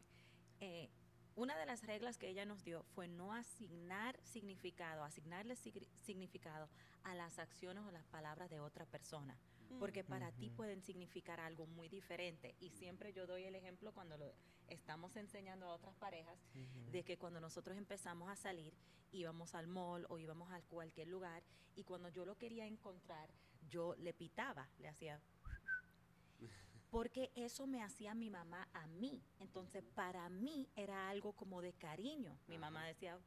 eh, 0.60 0.90
una 1.36 1.56
de 1.56 1.66
las 1.66 1.86
reglas 1.86 2.18
que 2.18 2.28
ella 2.28 2.44
nos 2.44 2.64
dio 2.64 2.82
fue 2.94 3.08
no 3.08 3.32
asignar 3.32 4.18
significado, 4.22 5.04
asignarle 5.04 5.56
significado 5.56 6.68
a 7.04 7.14
las 7.14 7.38
acciones 7.38 7.84
o 7.84 7.90
las 7.90 8.06
palabras 8.06 8.50
de 8.50 8.60
otra 8.60 8.86
persona, 8.86 9.36
porque 9.78 10.04
para 10.04 10.32
ti 10.32 10.50
pueden 10.50 10.82
significar 10.82 11.40
algo 11.40 11.66
muy 11.66 11.88
diferente. 11.88 12.54
Y 12.60 12.70
siempre 12.70 13.12
yo 13.12 13.26
doy 13.26 13.44
el 13.44 13.54
ejemplo 13.54 13.92
cuando 13.92 14.16
lo 14.18 14.34
estamos 14.68 15.16
enseñando 15.16 15.66
a 15.66 15.74
otras 15.74 15.94
parejas, 15.96 16.38
de 16.90 17.04
que 17.04 17.16
cuando 17.16 17.40
nosotros 17.40 17.76
empezamos 17.76 18.28
a 18.28 18.36
salir, 18.36 18.74
íbamos 19.12 19.54
al 19.54 19.66
mall 19.66 20.06
o 20.08 20.18
íbamos 20.18 20.50
a 20.52 20.60
cualquier 20.62 21.08
lugar, 21.08 21.42
y 21.74 21.84
cuando 21.84 22.08
yo 22.08 22.24
lo 22.24 22.36
quería 22.36 22.66
encontrar, 22.66 23.30
yo 23.68 23.94
le 23.96 24.12
pitaba, 24.12 24.68
le 24.78 24.88
hacía 24.88 25.20
porque 26.90 27.30
eso 27.34 27.66
me 27.66 27.82
hacía 27.82 28.14
mi 28.14 28.30
mamá 28.30 28.68
a 28.72 28.86
mí. 28.86 29.22
Entonces, 29.38 29.84
para 29.94 30.28
mí 30.28 30.68
era 30.76 31.08
algo 31.08 31.32
como 31.32 31.62
de 31.62 31.72
cariño. 31.72 32.36
Mi 32.48 32.58
mamá 32.58 32.84
decía, 32.86 33.18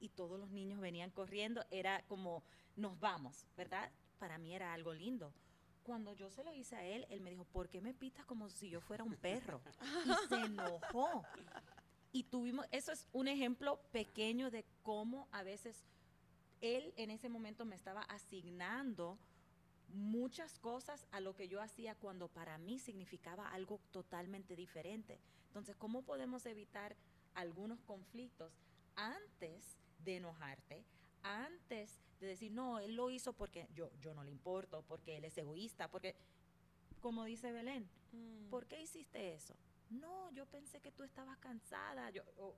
y 0.00 0.08
todos 0.10 0.38
los 0.38 0.50
niños 0.50 0.80
venían 0.80 1.10
corriendo, 1.10 1.64
era 1.70 2.02
como, 2.06 2.42
nos 2.76 2.98
vamos, 2.98 3.46
¿verdad? 3.56 3.90
Para 4.18 4.38
mí 4.38 4.54
era 4.54 4.72
algo 4.72 4.92
lindo. 4.92 5.32
Cuando 5.82 6.12
yo 6.12 6.30
se 6.30 6.44
lo 6.44 6.52
hice 6.52 6.76
a 6.76 6.84
él, 6.84 7.06
él 7.08 7.20
me 7.20 7.30
dijo, 7.30 7.44
¿por 7.44 7.68
qué 7.68 7.80
me 7.80 7.94
pitas 7.94 8.26
como 8.26 8.50
si 8.50 8.68
yo 8.68 8.80
fuera 8.80 9.04
un 9.04 9.16
perro? 9.16 9.60
Y 10.04 10.28
se 10.28 10.34
enojó. 10.44 11.24
Y 12.12 12.24
tuvimos, 12.24 12.66
eso 12.70 12.92
es 12.92 13.06
un 13.12 13.28
ejemplo 13.28 13.80
pequeño 13.92 14.50
de 14.50 14.64
cómo 14.82 15.28
a 15.30 15.42
veces 15.42 15.84
él 16.60 16.92
en 16.96 17.10
ese 17.10 17.28
momento 17.28 17.64
me 17.64 17.76
estaba 17.76 18.02
asignando 18.02 19.18
muchas 19.88 20.58
cosas 20.58 21.06
a 21.10 21.20
lo 21.20 21.34
que 21.34 21.48
yo 21.48 21.60
hacía 21.60 21.94
cuando 21.94 22.28
para 22.28 22.58
mí 22.58 22.78
significaba 22.78 23.48
algo 23.48 23.80
totalmente 23.90 24.56
diferente. 24.56 25.20
Entonces, 25.46 25.76
¿cómo 25.76 26.02
podemos 26.02 26.46
evitar 26.46 26.96
algunos 27.34 27.80
conflictos 27.82 28.52
antes 28.94 29.78
de 29.98 30.16
enojarte, 30.16 30.84
antes 31.22 32.00
de 32.20 32.26
decir, 32.26 32.52
no, 32.52 32.78
él 32.80 32.94
lo 32.94 33.10
hizo 33.10 33.32
porque 33.32 33.68
yo, 33.74 33.90
yo 34.00 34.14
no 34.14 34.24
le 34.24 34.30
importo, 34.30 34.82
porque 34.82 35.16
él 35.16 35.24
es 35.24 35.38
egoísta, 35.38 35.88
porque, 35.90 36.16
como 37.00 37.24
dice 37.24 37.52
Belén, 37.52 37.88
Mm. 38.12 38.48
¿por 38.50 38.66
qué 38.66 38.80
hiciste 38.80 39.34
eso? 39.34 39.54
No, 39.90 40.30
yo 40.32 40.46
pensé 40.46 40.80
que 40.80 40.92
tú 40.92 41.02
estabas 41.02 41.38
cansada. 41.38 42.10
Yo, 42.10 42.22
oh, 42.36 42.54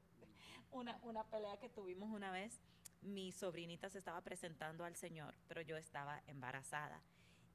una, 0.72 0.98
una 1.02 1.24
pelea 1.24 1.58
que 1.58 1.68
tuvimos 1.68 2.10
una 2.10 2.30
vez, 2.32 2.60
mi 3.02 3.32
sobrinita 3.32 3.88
se 3.88 3.98
estaba 3.98 4.20
presentando 4.20 4.84
al 4.84 4.96
Señor, 4.96 5.34
pero 5.48 5.60
yo 5.60 5.76
estaba 5.76 6.22
embarazada. 6.26 7.02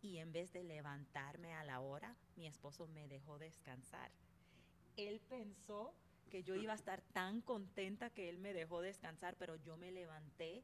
Y 0.05 0.19
en 0.19 0.31
vez 0.31 0.53
de 0.53 0.63
levantarme 0.63 1.55
a 1.55 1.63
la 1.63 1.79
hora, 1.79 2.15
mi 2.35 2.45
esposo 2.45 2.85
me 2.85 3.07
dejó 3.07 3.39
descansar. 3.39 4.12
Él 4.97 5.19
pensó 5.27 5.95
que 6.29 6.43
yo 6.43 6.53
iba 6.53 6.74
a 6.74 6.75
estar 6.75 7.01
tan 7.01 7.41
contenta 7.41 8.12
que 8.12 8.29
él 8.29 8.38
me 8.38 8.53
dejó 8.53 8.81
descansar, 8.81 9.35
pero 9.35 9.55
yo 9.55 9.77
me 9.77 9.91
levanté 9.91 10.63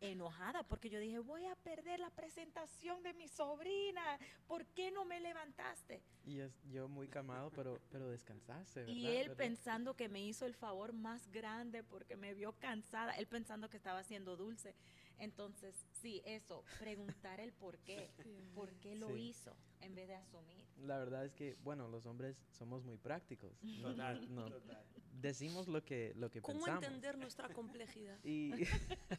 enojada 0.00 0.62
porque 0.62 0.88
yo 0.88 0.98
dije, 0.98 1.18
voy 1.18 1.44
a 1.44 1.54
perder 1.56 2.00
la 2.00 2.08
presentación 2.10 3.02
de 3.02 3.12
mi 3.12 3.28
sobrina, 3.28 4.18
¿por 4.46 4.64
qué 4.68 4.90
no 4.90 5.04
me 5.04 5.20
levantaste? 5.20 6.02
Y 6.24 6.40
es, 6.40 6.52
yo 6.70 6.88
muy 6.88 7.08
calmado, 7.08 7.50
pero, 7.50 7.78
pero 7.90 8.08
descansaste, 8.08 8.80
¿verdad? 8.80 8.94
Y 8.94 9.06
él 9.06 9.28
¿Verdad? 9.28 9.36
pensando 9.36 9.94
que 9.96 10.08
me 10.08 10.24
hizo 10.24 10.46
el 10.46 10.54
favor 10.54 10.94
más 10.94 11.30
grande 11.30 11.82
porque 11.82 12.16
me 12.16 12.32
vio 12.32 12.52
cansada, 12.52 13.12
él 13.12 13.26
pensando 13.26 13.68
que 13.68 13.76
estaba 13.76 14.02
siendo 14.02 14.34
dulce. 14.34 14.74
Entonces, 15.18 15.86
sí, 15.92 16.22
eso, 16.24 16.64
preguntar 16.80 17.40
el 17.40 17.52
por 17.52 17.78
qué, 17.78 18.10
por 18.54 18.72
qué 18.80 18.94
lo 18.96 19.08
Sí. 19.08 19.28
hizo 19.30 19.56
en 19.80 19.94
vez 19.94 20.08
de 20.08 20.14
asumir. 20.16 20.64
La 20.78 20.98
verdad 20.98 21.24
es 21.24 21.32
que, 21.34 21.56
bueno, 21.62 21.88
los 21.88 22.06
hombres 22.06 22.36
somos 22.50 22.84
muy 22.84 22.96
prácticos. 22.98 23.52
No- 23.62 23.90
Total, 23.90 24.34
no- 24.34 24.50
total. 24.50 24.84
decimos 25.20 25.68
lo 25.68 25.84
que, 25.84 26.12
lo 26.16 26.30
que 26.30 26.40
¿Cómo 26.42 26.60
pensamos. 26.60 26.84
entender 26.84 27.16
nuestra 27.18 27.48
complejidad? 27.50 28.18
Y, 28.24 28.50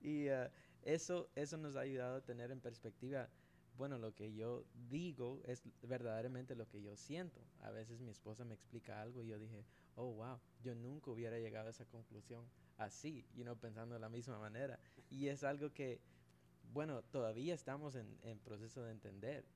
y 0.00 0.26
eh, 0.28 0.50
eso, 0.82 1.30
eso 1.34 1.56
nos 1.56 1.76
ha 1.76 1.80
ayudado 1.80 2.16
a 2.16 2.20
tener 2.24 2.50
en 2.50 2.60
perspectiva, 2.60 3.28
bueno, 3.80 3.96
lo 3.96 4.14
que 4.14 4.34
yo 4.34 4.66
digo 4.90 5.40
es 5.46 5.62
verdaderamente 5.80 6.54
lo 6.54 6.68
que 6.68 6.82
yo 6.82 6.98
siento. 6.98 7.40
A 7.62 7.70
veces 7.70 7.98
mi 7.98 8.10
esposa 8.10 8.44
me 8.44 8.52
explica 8.52 9.00
algo 9.00 9.22
y 9.22 9.28
yo 9.28 9.38
dije, 9.38 9.64
oh, 9.96 10.12
wow, 10.12 10.38
yo 10.62 10.74
nunca 10.74 11.10
hubiera 11.10 11.38
llegado 11.38 11.68
a 11.68 11.70
esa 11.70 11.86
conclusión 11.86 12.44
así, 12.76 13.24
y 13.34 13.42
no 13.42 13.56
pensando 13.56 13.94
de 13.94 14.00
la 14.02 14.10
misma 14.10 14.38
manera. 14.38 14.78
Y 15.08 15.28
es 15.28 15.44
algo 15.44 15.72
que, 15.72 15.98
bueno, 16.74 17.00
todavía 17.04 17.54
estamos 17.54 17.94
en, 17.94 18.38
proceso 18.44 18.82
de 18.82 18.90
entender, 18.90 19.46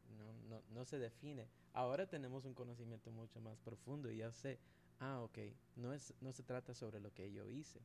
no, 0.70 0.84
se 0.86 0.98
define. 0.98 1.46
Ahora 1.74 2.06
tenemos 2.06 2.46
un 2.46 2.54
conocimiento 2.54 3.10
mucho 3.10 3.42
más 3.42 3.58
profundo 3.58 4.10
y 4.10 4.16
ya 4.16 4.32
sé, 4.32 4.58
ah, 5.00 5.20
ok, 5.20 5.36
no, 5.76 5.92
se 6.32 6.42
trata 6.44 6.72
sobre 6.72 6.98
lo 6.98 7.12
que 7.12 7.30
yo 7.30 7.46
hice, 7.50 7.82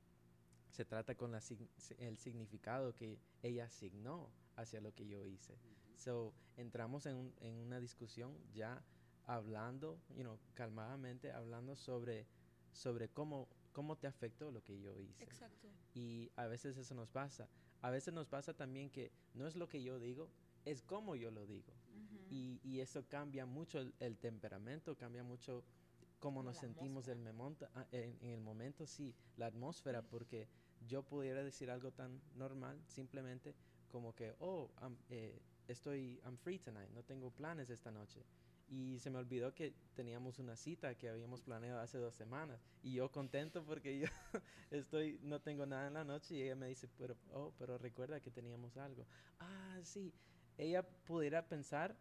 se 0.69 0.85
trata 0.85 1.15
con 1.15 1.33
la, 1.33 1.41
el 1.97 2.17
significado 2.17 2.95
que 2.95 3.19
ella 3.43 3.65
asignó 3.65 4.29
hacia 4.55 4.79
lo 4.79 4.95
que 4.95 5.05
yo 5.05 5.25
hice. 5.25 5.57
So, 5.99 6.31
entramos 6.57 7.05
en, 7.05 7.15
un- 7.15 7.33
en 7.41 7.55
una 7.55 7.79
discusión 7.79 8.31
ya 8.53 8.81
hablando, 9.25 9.99
you 10.15 10.23
know, 10.23 10.37
calmadamente, 10.53 11.31
hablando 11.31 11.75
sobre, 11.75 12.25
sobre 12.71 13.09
cómo, 13.09 13.47
cómo 13.73 13.95
te 13.97 14.07
afectó 14.07 14.49
lo 14.49 14.63
que 14.63 14.79
yo 14.81 14.97
hice. 14.97 15.23
Exacto. 15.25 15.67
Y 15.93 16.31
a 16.37 16.47
veces 16.47 16.77
eso 16.77 16.95
nos 16.95 17.09
pasa. 17.09 17.47
A 17.81 17.89
veces 17.89 18.13
nos 18.13 18.27
pasa 18.27 18.53
también 18.53 18.89
que 18.89 19.11
no 19.33 19.45
es 19.45 19.55
lo 19.55 19.67
que 19.67 19.83
yo 19.83 19.99
digo, 19.99 20.29
es 20.65 20.81
cómo 20.81 21.15
yo 21.15 21.31
lo 21.31 21.45
digo. 21.45 21.73
Y, 22.31 22.59
y 22.63 22.79
eso 22.79 23.03
cambia 23.09 23.45
mucho 23.45 23.79
el, 23.79 23.93
el 23.99 24.17
temperamento, 24.17 24.95
cambia 24.95 25.23
mucho 25.23 25.63
cómo 26.19 26.43
nos 26.43 26.55
la 26.55 26.61
sentimos 26.61 27.05
del 27.05 27.19
memento- 27.19 27.67
ah, 27.75 27.85
en, 27.91 28.15
en 28.21 28.29
el 28.31 28.41
momento, 28.41 28.85
sí, 28.85 29.13
la 29.37 29.47
atmósfera, 29.47 30.01
porque 30.01 30.47
yo 30.87 31.03
pudiera 31.03 31.43
decir 31.43 31.69
algo 31.71 31.91
tan 31.91 32.21
normal, 32.35 32.77
simplemente 32.87 33.53
como 33.91 34.13
que, 34.13 34.33
oh, 34.39 34.69
eh, 35.09 35.39
estoy, 35.69 36.19
I'm 36.25 36.37
free 36.37 36.59
tonight, 36.59 36.89
no 36.93 37.03
tengo 37.03 37.31
planes 37.31 37.69
esta 37.69 37.91
noche. 37.91 38.25
Y 38.67 38.99
se 38.99 39.09
me 39.09 39.17
olvidó 39.17 39.53
que 39.55 39.73
teníamos 39.95 40.37
una 40.37 40.55
cita 40.55 40.95
que 40.95 41.09
habíamos 41.09 41.41
planeado 41.41 41.79
hace 41.79 41.97
dos 41.97 42.13
semanas. 42.13 42.59
Y 42.83 42.93
yo 42.93 43.11
contento 43.11 43.63
porque 43.63 43.97
yo 43.97 44.07
estoy, 44.71 45.19
no 45.23 45.41
tengo 45.41 45.65
nada 45.65 45.87
en 45.87 45.93
la 45.93 46.03
noche 46.03 46.35
y 46.35 46.43
ella 46.43 46.55
me 46.55 46.67
dice, 46.67 46.87
pero, 46.97 47.17
oh, 47.33 47.51
pero 47.57 47.79
recuerda 47.79 48.19
que 48.19 48.29
teníamos 48.29 48.77
algo. 48.77 49.07
Ah, 49.39 49.79
sí. 49.81 50.13
Ella 50.57 50.83
pudiera 50.83 51.47
pensar, 51.47 51.97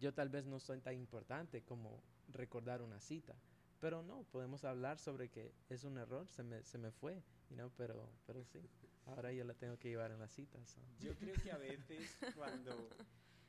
yo 0.00 0.12
tal 0.12 0.30
vez 0.30 0.46
no 0.46 0.58
soy 0.58 0.80
tan 0.80 0.94
importante 0.94 1.62
como 1.62 2.02
recordar 2.28 2.82
una 2.82 2.98
cita. 2.98 3.36
Pero 3.80 4.02
no, 4.02 4.24
podemos 4.32 4.64
hablar 4.64 4.98
sobre 4.98 5.28
que 5.28 5.52
es 5.68 5.84
un 5.84 5.98
error, 5.98 6.26
se 6.28 6.42
me, 6.42 6.64
se 6.64 6.78
me 6.78 6.90
fue, 6.90 7.22
you 7.50 7.56
know, 7.56 7.70
pero, 7.76 8.10
pero 8.26 8.42
sí. 8.44 8.60
Ahora 9.06 9.32
yo 9.32 9.44
la 9.44 9.54
tengo 9.54 9.78
que 9.78 9.88
llevar 9.88 10.10
en 10.10 10.18
la 10.18 10.28
cita. 10.28 10.58
so. 10.66 10.80
Yo 11.00 11.14
creo 11.16 11.34
que 11.42 11.52
a 11.52 11.58
veces 11.58 12.16
cuando 12.34 12.88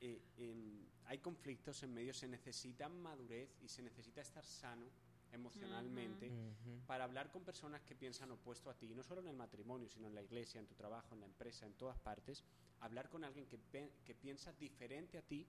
eh, 0.02 0.22
en- 0.38 0.86
hay 1.06 1.20
conflictos 1.20 1.82
en 1.84 1.94
medio 1.94 2.14
se 2.14 2.28
necesita 2.28 2.90
madurez 2.90 3.50
y 3.62 3.68
se 3.70 3.82
necesita 3.82 4.22
estar 4.22 4.44
sano 4.46 4.86
emocionalmente 5.32 6.30
Ujú. 6.30 6.86
para 6.88 7.04
hablar 7.04 7.32
con 7.32 7.44
personas 7.44 7.82
que 7.84 7.96
piensan 7.96 8.32
opuesto 8.32 8.70
a 8.70 8.74
ti, 8.74 8.94
no 8.94 9.04
solo 9.04 9.22
en 9.22 9.28
el 9.28 9.36
matrimonio, 9.36 9.88
sino 9.90 10.08
en 10.08 10.16
la 10.16 10.22
iglesia, 10.22 10.60
en 10.60 10.68
tu 10.68 10.76
trabajo, 10.76 11.14
en 11.14 11.22
la 11.22 11.26
empresa, 11.26 11.66
en 11.66 11.74
todas 11.74 11.98
partes, 11.98 12.44
hablar 12.80 13.10
con 13.10 13.24
alguien 13.24 13.46
que, 13.48 13.60
que 14.06 14.16
piensa 14.16 14.54
diferente 14.54 15.18
a 15.18 15.22
ti 15.22 15.48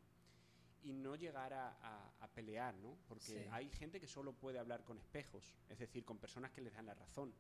y 0.83 0.93
no 0.93 1.17
llegar 1.17 1.53
a, 1.53 1.71
a- 1.81 2.13
a 2.21 2.29
pelear, 2.29 2.75
¿no? 2.77 2.97
Porque 3.09 3.21
Sí. 3.45 3.49
hay 3.51 3.69
gente 3.71 4.01
que 4.01 4.07
solo 4.07 4.33
puede 4.33 4.59
hablar 4.59 4.85
con 4.85 4.99
espejos, 4.99 5.57
es 5.69 5.79
decir, 5.79 6.05
con 6.05 6.19
personas 6.19 6.53
que 6.53 6.61
les 6.61 6.73
dan 6.75 6.87
la 6.87 6.95
razón. 6.95 7.33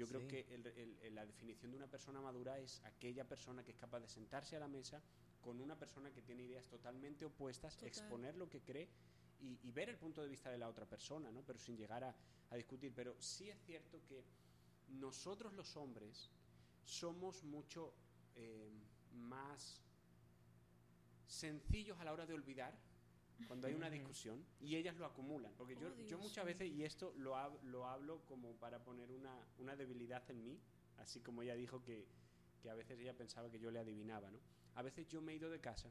Yo 0.00 0.06
creo 0.08 0.20
Sí. 0.22 0.28
que 0.28 0.54
el- 0.54 0.66
el- 0.66 0.98
el- 1.02 1.14
la 1.14 1.26
definición 1.26 1.70
de 1.72 1.76
una 1.76 1.86
persona 1.86 2.22
madura 2.22 2.58
es 2.58 2.80
aquella 2.84 3.28
persona 3.28 3.62
que 3.62 3.72
es 3.72 3.76
capaz 3.76 4.00
de 4.00 4.08
sentarse 4.08 4.56
a 4.56 4.60
la 4.60 4.66
mesa 4.66 5.02
con 5.42 5.60
una 5.60 5.78
persona 5.78 6.10
que 6.10 6.22
tiene 6.22 6.42
ideas 6.44 6.66
totalmente 6.68 7.26
opuestas, 7.26 7.74
Total. 7.74 7.88
exponer 7.88 8.34
lo 8.34 8.48
que 8.48 8.62
cree 8.62 8.88
y, 9.40 9.58
y 9.62 9.70
ver 9.72 9.90
el 9.90 9.98
punto 9.98 10.22
de 10.22 10.28
vista 10.28 10.50
de 10.50 10.56
la 10.56 10.70
otra 10.70 10.86
persona, 10.86 11.30
¿no? 11.30 11.42
Pero 11.42 11.58
sin 11.58 11.76
llegar 11.76 12.02
a, 12.02 12.14
a 12.48 12.56
discutir. 12.56 12.94
Pero 12.94 13.14
sí 13.20 13.50
es 13.50 13.60
cierto 13.66 14.02
que 14.06 14.24
nosotros 14.88 15.52
los 15.52 15.76
hombres 15.76 16.30
somos 16.82 17.44
mucho 17.44 17.92
eh, 18.36 18.70
más 19.12 19.82
sencillos 21.26 21.98
a 22.00 22.04
la 22.04 22.12
hora 22.14 22.24
de 22.24 22.32
olvidar 22.32 22.74
cuando 23.46 23.66
hay 23.66 23.74
una 23.74 23.90
discusión 23.90 24.44
y 24.60 24.76
ellas 24.76 24.96
lo 24.96 25.06
acumulan. 25.06 25.52
Porque 25.56 25.74
yo, 25.76 25.88
Oh, 25.88 26.02
yo 26.08 26.18
muchas 26.18 26.44
veces, 26.44 26.70
y 26.70 26.84
esto 26.84 27.12
lo, 27.16 27.34
hab- 27.36 27.60
lo 27.62 27.86
hablo 27.86 28.20
como 28.26 28.54
para 28.56 28.82
poner 28.82 29.10
una, 29.10 29.34
una 29.58 29.76
debilidad 29.76 30.22
en 30.30 30.44
mí, 30.44 30.60
así 30.98 31.20
como 31.20 31.42
ella 31.42 31.54
dijo 31.54 31.82
que, 31.82 32.06
que 32.62 32.70
a 32.70 32.74
veces 32.74 32.98
ella 33.00 33.16
pensaba 33.16 33.50
que 33.50 33.58
yo 33.58 33.70
le 33.70 33.78
adivinaba, 33.78 34.30
¿no? 34.30 34.38
A 34.74 34.82
veces 34.82 35.06
yo 35.08 35.20
me 35.20 35.32
he 35.32 35.36
ido 35.36 35.50
de 35.50 35.60
casa, 35.60 35.90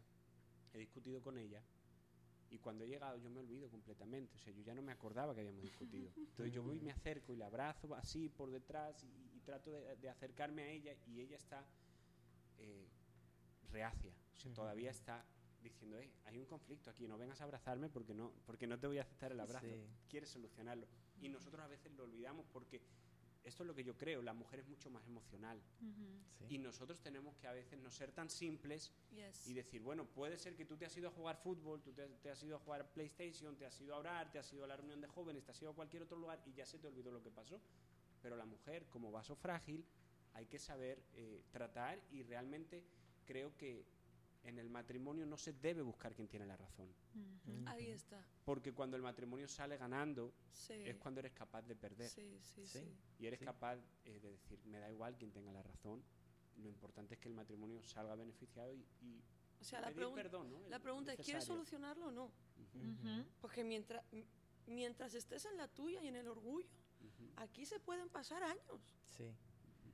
he 0.74 0.78
discutido 0.78 1.22
con 1.22 1.38
ella 1.38 1.62
y 2.52 2.58
cuando 2.60 2.84
he 2.84 2.88
llegado 2.88 3.18
yo 3.18 3.30
me 3.30 3.40
olvido 3.42 3.70
completamente, 3.70 4.36
o 4.36 4.40
sea, 4.40 4.54
yo 4.54 4.64
ya 4.64 4.74
no 4.74 4.82
me 4.82 4.92
acordaba 4.92 5.34
que 5.36 5.42
habíamos 5.42 5.64
discutido. 5.64 6.12
Entonces 6.18 6.54
yo 6.54 6.64
voy 6.64 6.78
y 6.78 6.82
me 6.82 6.92
acerco 6.92 7.34
y 7.34 7.38
la 7.38 7.48
abrazo 7.48 7.94
así 7.96 8.30
por 8.30 8.50
detrás 8.52 9.04
y, 9.04 9.36
y 9.36 9.40
trato 9.42 9.72
de, 9.72 9.96
de 9.98 10.10
acercarme 10.10 10.64
a 10.64 10.70
ella 10.70 10.96
y 11.06 11.20
ella 11.22 11.36
está 11.36 11.68
eh, 12.58 12.88
reacia, 13.72 14.14
o 14.36 14.40
sea, 14.40 14.54
todavía 14.54 14.90
está 14.92 15.26
diciendo, 15.62 15.98
"Eh, 16.00 16.12
hay 16.26 16.38
un 16.38 16.46
conflicto 16.46 16.90
aquí, 16.90 17.08
no 17.08 17.18
vengas 17.18 17.42
a 17.42 17.44
abrazarme 17.44 17.90
porque 17.90 18.14
no, 18.14 18.32
porque 18.46 18.68
no 18.68 18.80
te 18.80 18.88
voy 18.88 18.98
a 18.98 19.02
aceptar 19.02 19.32
el 19.32 19.40
abrazo, 19.40 19.68
Sí. 19.68 19.86
quieres 20.10 20.30
solucionarlo. 20.30 20.88
Y 21.22 21.30
nosotros 21.30 21.62
a 21.64 21.68
veces 21.68 21.92
lo 21.94 22.04
olvidamos 22.04 22.46
porque 22.52 22.82
esto 23.44 23.64
es 23.64 23.68
lo 23.68 23.74
que 23.74 23.84
yo 23.84 23.98
creo, 23.98 24.22
la 24.22 24.34
mujer 24.34 24.60
es 24.60 24.68
mucho 24.68 24.90
más 24.90 25.06
emocional 25.08 25.62
Sí. 26.38 26.46
y 26.50 26.58
nosotros 26.58 27.02
tenemos 27.02 27.36
que 27.38 27.48
a 27.48 27.54
veces 27.54 27.80
no 27.80 27.90
ser 27.90 28.12
tan 28.12 28.30
simples 28.30 28.92
Yes. 29.12 29.48
y 29.48 29.54
decir, 29.54 29.82
bueno, 29.82 30.06
puede 30.06 30.38
ser 30.38 30.56
que 30.56 30.66
tú 30.66 30.76
te 30.78 30.86
has 30.86 30.96
ido 30.98 31.08
a 31.08 31.12
jugar 31.12 31.38
fútbol, 31.38 31.82
tú 31.82 31.94
te, 31.94 32.08
te 32.08 32.30
has 32.32 32.44
ido 32.44 32.58
a 32.58 32.60
jugar 32.60 32.92
PlayStation, 32.92 33.56
te 33.58 33.66
has 33.66 33.80
ido 33.82 33.96
a 33.96 33.98
orar, 34.00 34.32
te 34.32 34.40
has 34.40 34.52
ido 34.54 34.66
a 34.66 34.68
la 34.68 34.76
reunión 34.78 35.00
de 35.02 35.08
jóvenes, 35.08 35.44
te 35.46 35.52
has 35.52 35.62
ido 35.62 35.72
a 35.72 35.76
cualquier 35.76 36.04
otro 36.04 36.18
lugar 36.18 36.42
y 36.46 36.54
ya 36.54 36.66
se 36.66 36.80
te 36.80 36.88
olvidó 36.88 37.12
lo 37.12 37.22
que 37.24 37.32
pasó. 37.32 37.62
Pero 38.22 38.36
la 38.36 38.46
mujer, 38.46 38.86
como 38.90 39.10
vaso 39.12 39.36
frágil, 39.36 39.86
hay 40.34 40.46
que 40.46 40.60
saber 40.60 41.02
eh, 41.14 41.42
tratar 41.52 42.00
y 42.12 42.24
realmente 42.24 42.84
creo 43.26 43.56
que 43.58 43.86
en 44.44 44.58
el 44.58 44.70
matrimonio 44.70 45.26
no 45.26 45.38
se 45.38 45.54
debe 45.54 45.82
buscar 45.82 46.14
quien 46.16 46.28
tiene 46.28 46.46
la 46.46 46.56
razón. 46.58 46.94
Ahí 47.66 47.90
está. 47.92 48.26
Porque 48.46 48.74
cuando 48.74 48.96
el 48.98 49.04
matrimonio 49.04 49.48
sale 49.48 49.78
ganando 49.78 50.34
Sí. 50.52 50.74
es 50.74 50.98
cuando 50.98 51.20
eres 51.20 51.34
capaz 51.34 51.62
de 51.64 51.76
perder. 51.76 52.10
Sí, 52.10 52.40
sí, 52.42 52.66
Sí. 52.66 52.80
sí. 52.80 52.98
Y 53.20 53.26
eres 53.28 53.40
Sí. 53.40 53.46
capaz 53.46 53.78
eh, 54.06 54.20
de 54.20 54.32
decir, 54.32 54.60
me 54.66 54.80
da 54.80 54.90
igual 54.90 55.18
quien 55.18 55.32
tenga 55.32 55.52
la 55.52 55.62
razón, 55.64 56.04
lo 56.58 56.68
importante 56.68 57.14
es 57.16 57.20
que 57.20 57.28
el 57.28 57.34
matrimonio 57.36 57.82
salga 57.84 58.16
beneficiado 58.16 58.74
y, 58.74 58.86
y 59.02 59.22
O 59.62 59.64
sea, 59.64 59.82
la, 59.82 59.92
pregun- 59.92 60.16
perdón, 60.16 60.52
¿no? 60.52 60.68
la 60.70 60.80
pregunta 60.80 61.14
es, 61.14 61.20
¿quieres 61.20 61.44
solucionarlo 61.46 62.08
o 62.08 62.12
no? 62.12 62.32
Porque 63.42 63.64
mientras, 63.64 65.14
estés 65.14 65.46
en 65.46 65.58
la 65.58 65.68
tuya 65.68 66.02
y 66.04 66.08
en 66.08 66.16
el 66.16 66.28
orgullo, 66.28 66.68
aquí 67.38 67.66
se 67.66 67.80
pueden 67.80 68.10
pasar 68.10 68.44
años. 68.44 68.96
Sí. 69.06 69.34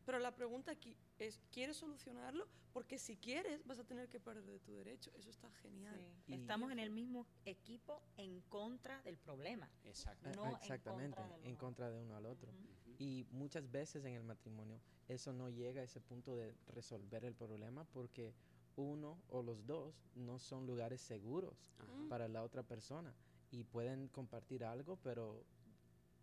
Pero 0.05 0.19
la 0.19 0.35
pregunta 0.35 0.71
aquí 0.71 0.95
es, 1.17 1.41
¿quieres 1.51 1.77
solucionarlo? 1.77 2.47
Porque 2.74 3.00
si 3.00 3.15
quieres, 3.17 3.65
vas 3.65 3.79
a 3.79 3.83
tener 3.83 4.07
que 4.09 4.19
perder 4.19 4.45
de 4.45 4.59
tu 4.59 4.74
derecho. 4.74 5.12
Eso 5.15 5.29
está 5.29 5.50
genial. 5.62 6.00
Sí. 6.25 6.33
Estamos 6.33 6.71
en 6.71 6.79
el 6.79 6.91
mismo 6.91 7.25
equipo 7.45 8.01
en 8.17 8.41
contra 8.41 9.01
del 9.01 9.17
problema. 9.17 9.69
Exacto. 9.83 10.29
En 10.29 10.55
Exactamente, 10.55 11.17
contra 11.17 11.50
en 11.50 11.55
contra 11.55 11.89
de 11.89 11.97
uno 11.97 12.15
al 12.15 12.25
otro. 12.25 12.51
Y 13.00 13.25
muchas 13.31 13.69
veces 13.71 14.05
en 14.05 14.13
el 14.13 14.24
matrimonio 14.24 14.79
eso 15.07 15.33
no 15.33 15.50
llega 15.50 15.81
a 15.81 15.83
ese 15.83 16.00
punto 16.00 16.35
de 16.35 16.55
resolver 16.67 17.25
el 17.25 17.35
problema 17.35 17.83
porque 17.85 18.33
uno 18.75 19.17
o 19.29 19.41
los 19.41 19.65
dos 19.65 20.05
no 20.15 20.39
son 20.39 20.65
lugares 20.65 21.01
seguros 21.01 21.71
Ajá. 21.79 22.09
para 22.09 22.27
la 22.27 22.43
otra 22.43 22.63
persona 22.63 23.13
y 23.51 23.63
pueden 23.63 24.07
compartir 24.09 24.63
algo, 24.63 24.97
pero 24.97 25.43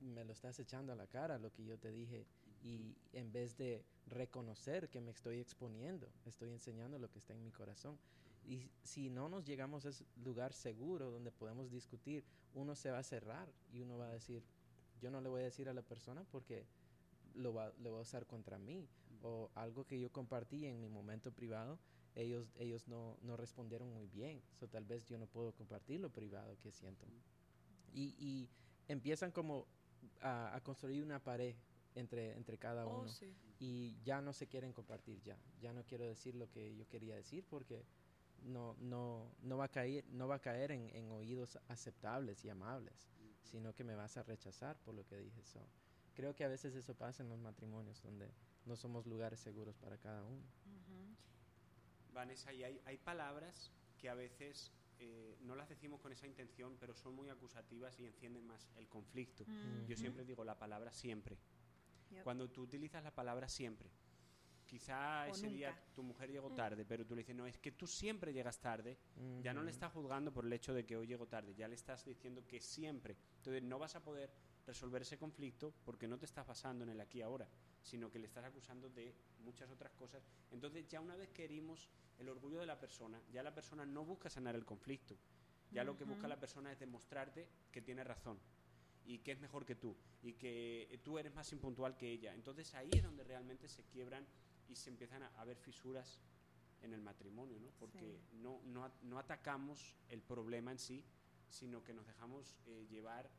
me 0.00 0.24
lo 0.24 0.32
estás 0.32 0.58
echando 0.58 0.92
a 0.92 0.96
la 0.96 1.06
cara 1.06 1.38
lo 1.38 1.52
que 1.52 1.64
yo 1.64 1.78
te 1.78 1.90
dije 1.92 2.26
y 2.62 2.96
en 3.12 3.32
vez 3.32 3.56
de 3.56 3.84
reconocer 4.06 4.88
que 4.88 5.00
me 5.00 5.10
estoy 5.10 5.40
exponiendo, 5.40 6.08
estoy 6.26 6.50
enseñando 6.50 6.98
lo 6.98 7.10
que 7.10 7.18
está 7.18 7.32
en 7.32 7.42
mi 7.42 7.50
corazón. 7.50 7.98
Y 8.44 8.70
si 8.82 9.10
no 9.10 9.28
nos 9.28 9.44
llegamos 9.44 9.84
a 9.84 9.90
ese 9.90 10.04
lugar 10.24 10.52
seguro 10.52 11.10
donde 11.10 11.30
podemos 11.30 11.70
discutir, 11.70 12.24
uno 12.54 12.74
se 12.74 12.90
va 12.90 12.98
a 12.98 13.02
cerrar 13.02 13.48
y 13.72 13.80
uno 13.80 13.98
va 13.98 14.06
a 14.06 14.12
decir, 14.12 14.42
yo 15.00 15.10
no 15.10 15.20
le 15.20 15.28
voy 15.28 15.42
a 15.42 15.44
decir 15.44 15.68
a 15.68 15.74
la 15.74 15.82
persona 15.82 16.24
porque 16.30 16.66
lo 17.34 17.54
va, 17.54 17.66
a 17.66 18.00
usar 18.00 18.26
contra 18.26 18.58
mí. 18.58 18.88
O 19.24 19.50
algo 19.54 19.84
que 19.84 20.00
yo 20.00 20.10
compartí 20.10 20.66
en 20.66 20.80
mi 20.80 20.88
momento 20.88 21.30
privado, 21.30 21.78
ellos, 22.16 22.52
ellos 22.58 22.88
no, 22.88 23.16
no 23.22 23.36
respondieron 23.36 23.92
muy 23.92 24.08
bien. 24.08 24.42
So, 24.58 24.68
tal 24.68 24.84
vez 24.84 25.06
yo 25.06 25.16
no 25.16 25.26
puedo 25.26 25.52
compartir 25.52 26.00
lo 26.00 26.10
privado 26.10 26.58
que 26.58 26.72
siento. 26.72 27.06
Y, 27.92 28.14
y 28.18 28.48
empiezan 28.88 29.30
como 29.30 29.66
a, 30.20 30.56
a 30.56 30.60
construir 30.60 31.04
una 31.04 31.22
pared 31.22 31.54
entre, 31.94 32.32
entre 32.36 32.58
cada 32.58 32.86
Oh, 32.86 33.00
uno 33.00 33.08
sí. 33.08 33.34
y 33.58 34.00
ya 34.02 34.20
no 34.20 34.32
se 34.32 34.46
quieren 34.48 34.72
compartir 34.72 35.20
ya. 35.22 35.36
Ya 35.60 35.72
no 35.72 35.84
quiero 35.84 36.04
decir 36.04 36.34
lo 36.34 36.50
que 36.50 36.74
yo 36.76 36.88
quería 36.88 37.14
decir 37.16 37.44
porque 37.48 37.84
no, 38.42 38.74
no, 38.80 39.30
no 39.42 39.56
va 39.56 39.64
a 39.66 39.70
caer, 39.70 40.04
no 40.08 40.26
va 40.28 40.36
a 40.36 40.40
caer 40.40 40.72
en, 40.72 40.88
en 40.94 41.10
oídos 41.12 41.58
aceptables 41.68 42.44
y 42.44 42.48
amables, 42.50 43.08
sino 43.42 43.74
que 43.74 43.84
me 43.84 43.94
vas 43.94 44.16
a 44.16 44.22
rechazar 44.22 44.76
por 44.82 44.94
lo 44.94 45.06
que 45.06 45.16
dije. 45.18 45.42
So, 45.44 45.60
creo 46.14 46.34
que 46.34 46.44
a 46.44 46.48
veces 46.48 46.74
eso 46.74 46.94
pasa 46.94 47.22
en 47.22 47.28
los 47.28 47.38
matrimonios 47.38 48.02
donde 48.02 48.34
no 48.64 48.76
somos 48.76 49.06
lugares 49.06 49.40
seguros 49.40 49.76
para 49.78 49.96
cada 49.98 50.24
uno. 50.24 50.42
Ujú. 50.66 51.16
Vanessa, 52.12 52.52
y 52.52 52.62
hay, 52.64 52.80
hay 52.84 52.98
palabras 52.98 53.70
que 53.98 54.08
a 54.08 54.14
veces 54.14 54.72
eh, 54.98 55.36
no 55.40 55.54
las 55.56 55.68
decimos 55.68 56.00
con 56.00 56.12
esa 56.12 56.26
intención, 56.26 56.76
pero 56.78 56.94
son 56.94 57.14
muy 57.14 57.28
acusativas 57.28 57.98
y 57.98 58.04
encienden 58.06 58.46
más 58.46 58.68
el 58.76 58.88
conflicto. 58.88 59.44
Yo 59.86 59.94
Ujú. 59.94 59.96
siempre 59.96 60.24
digo 60.24 60.44
la 60.44 60.58
palabra 60.58 60.92
siempre. 60.92 61.38
Yep. 62.12 62.24
Cuando 62.24 62.48
tú 62.50 62.62
utilizas 62.62 63.02
la 63.02 63.10
palabra 63.14 63.48
siempre, 63.48 63.90
quizá 64.66 65.26
O 65.28 65.32
ese 65.32 65.48
día 65.48 65.78
tu 65.94 66.02
mujer 66.02 66.30
llegó 66.30 66.48
Mm. 66.50 66.54
tarde, 66.54 66.84
pero 66.84 67.04
tú 67.06 67.14
le 67.14 67.20
dices, 67.22 67.36
no, 67.36 67.46
es 67.46 67.58
que 67.58 67.72
tú 67.72 67.86
siempre 67.86 68.32
llegas 68.32 68.58
tarde, 68.60 68.96
ya 69.42 69.52
no 69.52 69.62
le 69.62 69.70
estás 69.70 69.92
juzgando 69.92 70.32
por 70.32 70.44
el 70.46 70.52
hecho 70.52 70.72
de 70.72 70.84
que 70.86 70.96
hoy 70.96 71.06
llego 71.06 71.26
tarde, 71.26 71.54
ya 71.54 71.68
le 71.68 71.74
estás 71.74 72.04
diciendo 72.04 72.46
que 72.46 72.60
siempre. 72.60 73.16
Entonces 73.38 73.62
no 73.62 73.78
vas 73.78 73.96
a 73.96 74.02
poder 74.02 74.30
resolver 74.66 75.02
ese 75.02 75.18
conflicto 75.18 75.74
porque 75.84 76.06
no 76.06 76.18
te 76.18 76.24
estás 76.24 76.46
basando 76.46 76.84
en 76.84 76.90
el 76.90 77.00
aquí 77.00 77.18
y 77.18 77.22
ahora, 77.22 77.48
sino 77.82 78.10
que 78.10 78.18
le 78.18 78.26
estás 78.26 78.44
acusando 78.44 78.88
de 78.88 79.14
muchas 79.40 79.70
otras 79.70 79.92
cosas. 79.92 80.22
Entonces 80.50 80.86
ya 80.88 81.00
una 81.00 81.16
vez 81.16 81.30
que 81.30 81.44
herimos 81.44 81.90
el 82.18 82.28
orgullo 82.28 82.60
de 82.60 82.66
la 82.66 82.78
persona, 82.78 83.20
ya 83.32 83.42
la 83.42 83.52
persona 83.54 83.84
no 83.84 84.04
busca 84.04 84.30
sanar 84.30 84.54
el 84.54 84.64
conflicto. 84.64 85.16
Ya 85.70 85.84
lo 85.84 85.96
que 85.96 86.04
busca 86.04 86.28
la 86.28 86.38
persona 86.38 86.70
es 86.70 86.78
demostrarte 86.78 87.48
que 87.70 87.80
tiene 87.80 88.04
razón 88.04 88.38
y 89.04 89.18
que 89.18 89.32
es 89.32 89.40
mejor 89.40 89.64
que 89.64 89.74
tú 89.74 89.96
y 90.22 90.34
que 90.34 91.00
tú 91.04 91.18
eres 91.18 91.34
más 91.34 91.50
impuntual 91.52 91.96
que 91.96 92.10
ella. 92.10 92.34
Entonces 92.34 92.74
ahí 92.74 92.90
es 92.92 93.02
donde 93.02 93.24
realmente 93.24 93.68
se 93.68 93.84
quiebran 93.84 94.26
y 94.68 94.76
se 94.76 94.90
empiezan 94.90 95.22
a, 95.22 95.28
a 95.38 95.44
ver 95.44 95.56
fisuras 95.56 96.20
en 96.82 96.92
el 96.94 97.00
matrimonio, 97.02 97.58
¿no? 97.60 97.70
Porque 97.78 98.20
no, 98.32 98.60
no, 98.64 98.84
a- 98.84 98.92
no 99.02 99.18
atacamos 99.18 99.96
el 100.08 100.22
problema 100.22 100.70
en 100.72 100.78
sí, 100.78 101.04
sino 101.48 101.82
que 101.84 101.92
nos 101.92 102.06
dejamos 102.06 102.56
eh, 102.66 102.86
llevar 102.88 103.30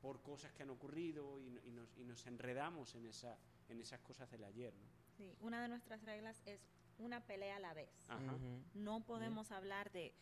por 0.00 0.20
cosas 0.22 0.52
que 0.52 0.62
han 0.64 0.70
ocurrido 0.70 1.38
y, 1.40 1.50
no- 1.50 1.60
y 1.64 1.70
nos, 1.70 1.96
y 1.96 2.04
nos 2.04 2.26
enredamos 2.26 2.94
en, 2.94 3.06
esa, 3.06 3.38
en 3.68 3.80
esas 3.80 4.00
cosas 4.00 4.30
del 4.30 4.44
ayer, 4.44 4.74
¿no? 4.74 4.86
Sí, 5.16 5.36
una 5.40 5.62
de 5.62 5.68
nuestras 5.68 6.02
reglas 6.04 6.42
es 6.46 6.60
una 6.98 7.24
pelea 7.26 7.56
a 7.56 7.60
la 7.60 7.74
vez. 7.74 7.90
Ajá. 8.08 8.34
Ujú. 8.34 8.62
No 8.74 9.00
podemos 9.04 9.50
hablar 9.52 9.90
de 9.92 10.14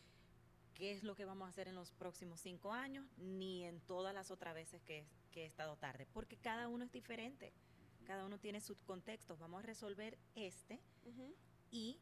qué 0.81 0.93
es 0.93 1.03
lo 1.03 1.13
que 1.13 1.25
vamos 1.25 1.45
a 1.45 1.49
hacer 1.49 1.67
en 1.67 1.75
los 1.75 1.91
próximos 1.91 2.41
cinco 2.41 2.73
años, 2.73 3.05
ni 3.17 3.63
en 3.65 3.81
todas 3.81 4.15
las 4.15 4.31
otras 4.31 4.55
veces 4.55 4.81
que, 4.81 5.05
que 5.29 5.43
he 5.43 5.45
estado 5.45 5.77
tarde, 5.77 6.07
porque 6.11 6.37
cada 6.37 6.67
uno 6.67 6.83
es 6.83 6.91
diferente, 6.91 7.53
cada 8.03 8.25
uno 8.25 8.39
tiene 8.39 8.59
sus 8.61 8.81
contextos. 8.81 9.37
Vamos 9.37 9.59
a 9.59 9.67
resolver 9.67 10.17
este 10.33 10.79
y, 11.69 11.99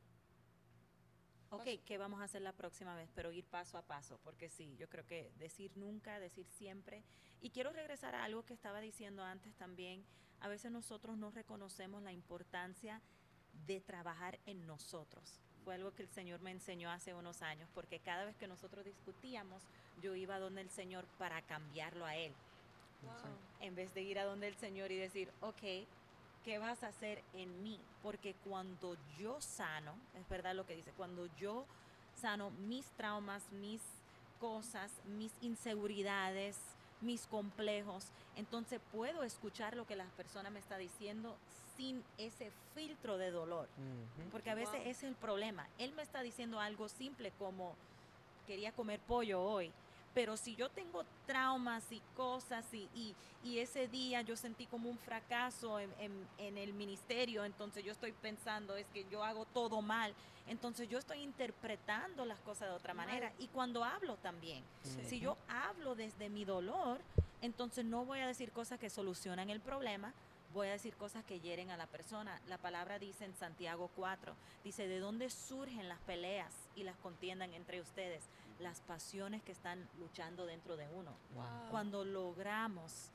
ok, 1.49 1.65
Paso. 1.65 1.81
¿qué 1.85 1.97
vamos 1.97 2.21
a 2.21 2.23
hacer 2.23 2.41
la 2.41 2.53
próxima 2.53 2.95
vez? 2.95 3.11
Pero 3.13 3.33
ir 3.33 3.43
paso 3.43 3.77
a 3.77 3.81
paso, 3.81 4.17
porque 4.23 4.47
sí, 4.47 4.77
yo 4.77 4.87
creo 4.87 5.05
que 5.05 5.33
decir 5.37 5.75
nunca, 5.75 6.17
decir 6.21 6.47
siempre. 6.47 7.03
Y 7.41 7.49
quiero 7.49 7.73
regresar 7.73 8.15
a 8.15 8.23
algo 8.23 8.45
que 8.45 8.53
estaba 8.53 8.79
diciendo 8.79 9.25
antes 9.25 9.57
también. 9.57 10.05
A 10.39 10.47
veces 10.47 10.71
nosotros 10.71 11.17
no 11.17 11.31
reconocemos 11.31 12.01
la 12.01 12.13
importancia 12.13 13.01
de 13.67 13.81
trabajar 13.81 14.39
en 14.45 14.65
nosotros. 14.65 15.41
Fue 15.63 15.76
algo 15.76 15.93
que 15.93 16.04
el 16.04 16.10
Señor 16.10 16.41
me 16.41 16.52
enseñó 16.52 16.89
hace 16.89 17.13
unos 17.13 17.41
años, 17.41 17.69
porque 17.76 18.00
cada 18.00 18.26
vez 18.26 18.36
que 18.38 18.48
nosotros 18.48 18.86
discutíamos, 18.86 19.62
yo 20.02 20.15
iba 20.15 20.39
donde 20.39 20.62
el 20.62 20.69
Señor 20.69 21.06
para 21.17 21.41
cambiarlo 21.43 22.06
a 22.06 22.15
Él 22.15 22.34
Wow. 23.02 23.13
en 23.62 23.76
vez 23.76 23.93
de 23.93 24.02
ir 24.02 24.19
a 24.19 24.26
donde 24.26 24.48
el 24.48 24.56
Señor 24.58 24.91
y 24.91 24.98
decir, 24.98 25.32
ok, 25.41 25.88
¿qué 26.43 26.60
vas 26.60 26.84
a 26.84 26.88
hacer 26.88 27.24
en 27.34 27.63
mí? 27.63 27.80
Porque 28.04 28.34
cuando 28.43 28.98
yo 29.17 29.39
sano, 29.39 29.93
es 30.15 30.28
verdad 30.28 30.54
lo 30.54 30.65
que 30.65 30.76
dice, 30.76 30.91
cuando 30.98 31.28
yo 31.38 31.65
sano 32.15 32.50
mis 32.52 32.86
traumas, 32.98 33.50
mis 33.54 33.82
cosas, 34.39 34.91
mis 35.06 35.32
inseguridades, 35.41 36.58
mis 37.01 37.27
complejos, 37.27 38.07
entonces 38.35 38.79
puedo 38.91 39.23
escuchar 39.23 39.75
lo 39.75 39.85
que 39.88 39.95
la 39.95 40.05
persona 40.17 40.49
me 40.49 40.59
está 40.59 40.77
diciendo 40.77 41.35
sin 41.77 42.03
ese 42.17 42.51
filtro 42.75 43.17
de 43.17 43.31
dolor. 43.31 43.67
Porque 44.31 44.49
a 44.49 44.55
veces 44.55 44.73
Wow. 44.73 44.81
ese 44.81 44.89
es 44.91 45.03
el 45.03 45.15
problema. 45.15 45.67
Él 45.77 45.93
me 45.93 46.01
está 46.01 46.21
diciendo 46.21 46.59
algo 46.59 46.89
simple 46.89 47.31
como 47.39 47.73
quería 48.47 48.71
comer 48.73 48.99
pollo 48.99 49.41
hoy. 49.41 49.71
Pero 50.13 50.38
si 50.38 50.56
yo 50.56 50.69
tengo 50.69 51.04
traumas 51.28 51.84
y 51.91 52.02
cosas 52.15 52.65
y, 52.74 52.89
y, 52.95 53.15
y 53.43 53.60
ese 53.60 53.88
día 53.88 54.22
yo 54.22 54.36
sentí 54.36 54.65
como 54.65 54.89
un 54.89 54.98
fracaso 54.98 55.80
en, 55.80 55.93
en- 56.00 56.28
en 56.39 56.58
el 56.58 56.74
ministerio, 56.74 57.45
entonces 57.45 57.84
yo 57.84 57.91
estoy 57.91 58.12
pensando 58.13 58.76
es 58.76 58.88
que 58.88 59.06
yo 59.10 59.24
hago 59.24 59.45
todo 59.45 59.82
mal, 59.82 60.13
entonces 60.48 60.89
yo 60.89 60.98
estoy 60.98 61.19
interpretando 61.19 62.26
las 62.26 62.39
cosas 62.39 62.69
de 62.69 62.74
otra 62.76 62.93
manera. 62.95 63.32
Y 63.39 63.48
cuando 63.48 63.84
hablo 63.84 64.15
también, 64.17 64.63
Sí. 64.84 65.04
si 65.06 65.19
yo 65.19 65.38
hablo 65.48 65.93
desde 65.95 66.30
mi 66.30 66.43
dolor, 66.43 67.00
entonces 67.41 67.86
no 67.86 68.04
voy 68.04 68.19
a 68.19 68.28
decir 68.28 68.52
cosas 68.52 68.80
que 68.80 68.89
solucionan 68.89 69.50
el 69.50 69.60
problema, 69.62 70.12
voy 70.53 70.67
a 70.67 70.71
decir 70.71 70.95
cosas 70.95 71.23
que 71.25 71.39
hieren 71.39 71.69
a 71.71 71.77
la 71.77 71.88
persona. 71.88 72.41
La 72.47 72.57
palabra 72.57 72.99
dice 72.99 73.25
en 73.25 73.35
Santiago 73.35 73.89
4, 73.95 74.35
dice, 74.63 74.88
¿de 74.88 74.99
dónde 74.99 75.29
surgen 75.29 75.88
las 75.89 75.99
peleas 75.99 76.53
y 76.75 76.83
las 76.83 76.97
contiendan 76.97 77.53
entre 77.53 77.81
ustedes? 77.81 78.23
Las 78.59 78.81
pasiones 78.81 79.41
que 79.43 79.51
están 79.51 79.88
luchando 79.99 80.45
dentro 80.45 80.75
de 80.75 80.88
uno. 80.89 81.12
Wow. 81.35 81.69
Cuando 81.71 82.03
logramos 82.03 83.12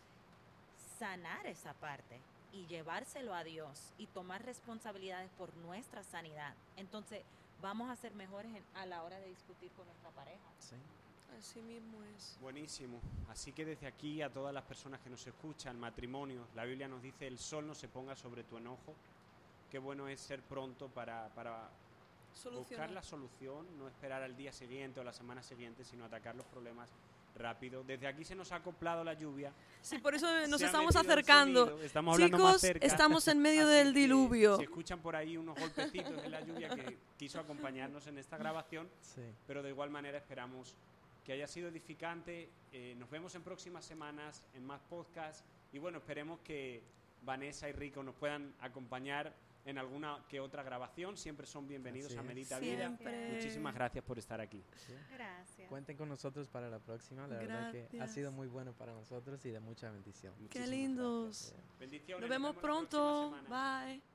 sanar 0.99 1.47
esa 1.47 1.75
parte 1.75 2.21
y 2.53 2.67
llevárselo 2.67 3.35
a 3.35 3.43
Dios 3.45 3.93
y 3.99 4.07
tomar 4.07 4.45
responsabilidades 4.45 5.31
por 5.37 5.55
nuestra 5.57 6.03
sanidad, 6.05 6.55
entonces 6.77 7.23
vamos 7.61 7.91
a 7.91 7.97
ser 7.97 8.15
mejores 8.15 8.55
en- 8.55 8.65
a 8.75 8.87
la 8.87 9.03
hora 9.03 9.19
de 9.19 9.29
discutir 9.29 9.71
con 9.73 9.87
nuestra 9.87 10.11
pareja. 10.11 10.45
Sí. 10.61 10.77
Así 11.39 11.61
mismo 11.63 12.03
es. 12.17 12.37
Buenísimo. 12.41 13.01
Así 13.29 13.53
que 13.53 13.65
desde 13.65 13.87
aquí 13.87 14.23
a 14.23 14.31
todas 14.33 14.53
las 14.55 14.65
personas 14.65 15.01
que 15.01 15.11
nos 15.11 15.27
escuchan, 15.27 15.79
matrimonio, 15.79 16.47
la 16.55 16.65
Biblia 16.65 16.89
nos 16.89 17.03
dice, 17.03 17.27
el 17.27 17.39
sol 17.39 17.67
no 17.67 17.75
se 17.75 17.89
ponga 17.89 18.15
sobre 18.17 18.45
tu 18.45 18.57
enojo. 18.57 18.95
Qué 19.71 19.79
bueno 19.79 20.09
es 20.09 20.21
ser 20.21 20.41
pronto 20.43 20.89
para, 20.89 21.29
para 21.35 21.69
buscar 22.53 22.91
la 22.91 23.03
solución, 23.03 23.67
no 23.79 23.89
esperar 23.89 24.23
al 24.23 24.37
día 24.37 24.53
siguiente 24.53 25.01
o 25.01 25.05
la 25.05 25.13
semana 25.13 25.43
siguiente, 25.43 25.85
sino 25.85 26.05
atacar 26.05 26.35
los 26.37 26.47
problemas 26.47 26.91
rápido. 27.37 27.83
Desde 27.83 28.07
aquí 28.07 28.25
se 28.25 28.37
nos 28.37 28.53
ha 28.53 28.57
acoplado 28.57 29.03
la 29.03 29.15
lluvia. 29.15 29.53
Sí, 29.83 29.99
por 29.99 30.15
eso 30.15 30.29
nos 30.47 30.61
se 30.61 30.67
estamos 30.67 30.95
acercando. 30.95 31.81
Estamos 31.81 32.15
hablando 32.15 32.39
más 32.39 32.47
Chicos, 32.47 32.61
cerca. 32.61 32.87
estamos 32.87 33.27
en 33.29 33.41
medio 33.41 33.63
Así 33.67 33.73
del 33.75 33.93
diluvio. 33.95 34.57
Si 34.57 34.63
escuchan 34.63 35.01
por 35.01 35.17
ahí 35.17 35.37
unos 35.37 35.59
golpecitos 35.59 36.23
de 36.23 36.29
la 36.29 36.41
lluvia 36.43 36.69
que 36.69 36.97
quiso 37.19 37.41
acompañarnos 37.41 38.07
en 38.07 38.19
esta 38.19 38.37
grabación, 38.37 38.89
Sí. 39.01 39.23
pero 39.49 39.63
de 39.63 39.71
igual 39.71 39.91
manera 39.91 40.19
esperamos 40.19 40.77
que 41.25 41.33
haya 41.33 41.47
sido 41.47 41.69
edificante. 41.69 42.51
Eh, 42.73 42.95
nos 42.99 43.11
vemos 43.11 43.35
en 43.35 43.43
próximas 43.43 43.85
semanas 43.85 44.45
en 44.55 44.65
más 44.65 44.81
podcasts 44.83 45.45
y 45.73 45.79
bueno, 45.79 45.99
esperemos 45.99 46.41
que 46.41 46.83
Vanessa 47.23 47.69
y 47.69 47.73
Rico 47.73 48.03
nos 48.03 48.15
puedan 48.15 48.55
acompañar 48.61 49.35
en 49.65 49.79
alguna 49.79 50.23
que 50.29 50.41
otra 50.41 50.63
grabación. 50.63 51.17
Siempre 51.17 51.47
son 51.47 51.67
bienvenidos 51.67 52.11
Así 52.13 52.19
a. 52.19 52.23
Medita 52.23 52.59
Vida. 52.59 52.91
Muchísimas 53.33 53.75
gracias 53.75 54.05
por 54.05 54.19
estar 54.19 54.41
aquí. 54.41 54.63
sí. 54.77 54.93
Gracias. 55.13 55.69
Cuenten 55.69 55.97
con 55.97 56.09
nosotros 56.09 56.49
para 56.49 56.69
la 56.69 56.79
próxima. 56.79 57.27
La 57.27 57.39
verdad 57.39 57.73
que 57.73 57.85
ha 57.85 57.89
Gracias. 57.89 58.15
sido 58.15 58.31
muy 58.31 58.47
bueno 58.47 58.75
para 58.75 58.93
nosotros 58.93 59.45
y 59.47 59.51
de 59.51 59.61
mucha 59.61 59.91
bendición. 59.91 60.35
Qué 60.35 60.43
Muchísimas 60.43 60.69
lindos. 60.69 61.37
Sí. 61.37 61.55
Bendiciones. 61.81 62.21
Nos 62.21 62.31
vemos 62.31 62.55
la 62.55 62.61
próxima 62.61 62.91
pronto. 62.91 63.49
Bye. 63.49 64.14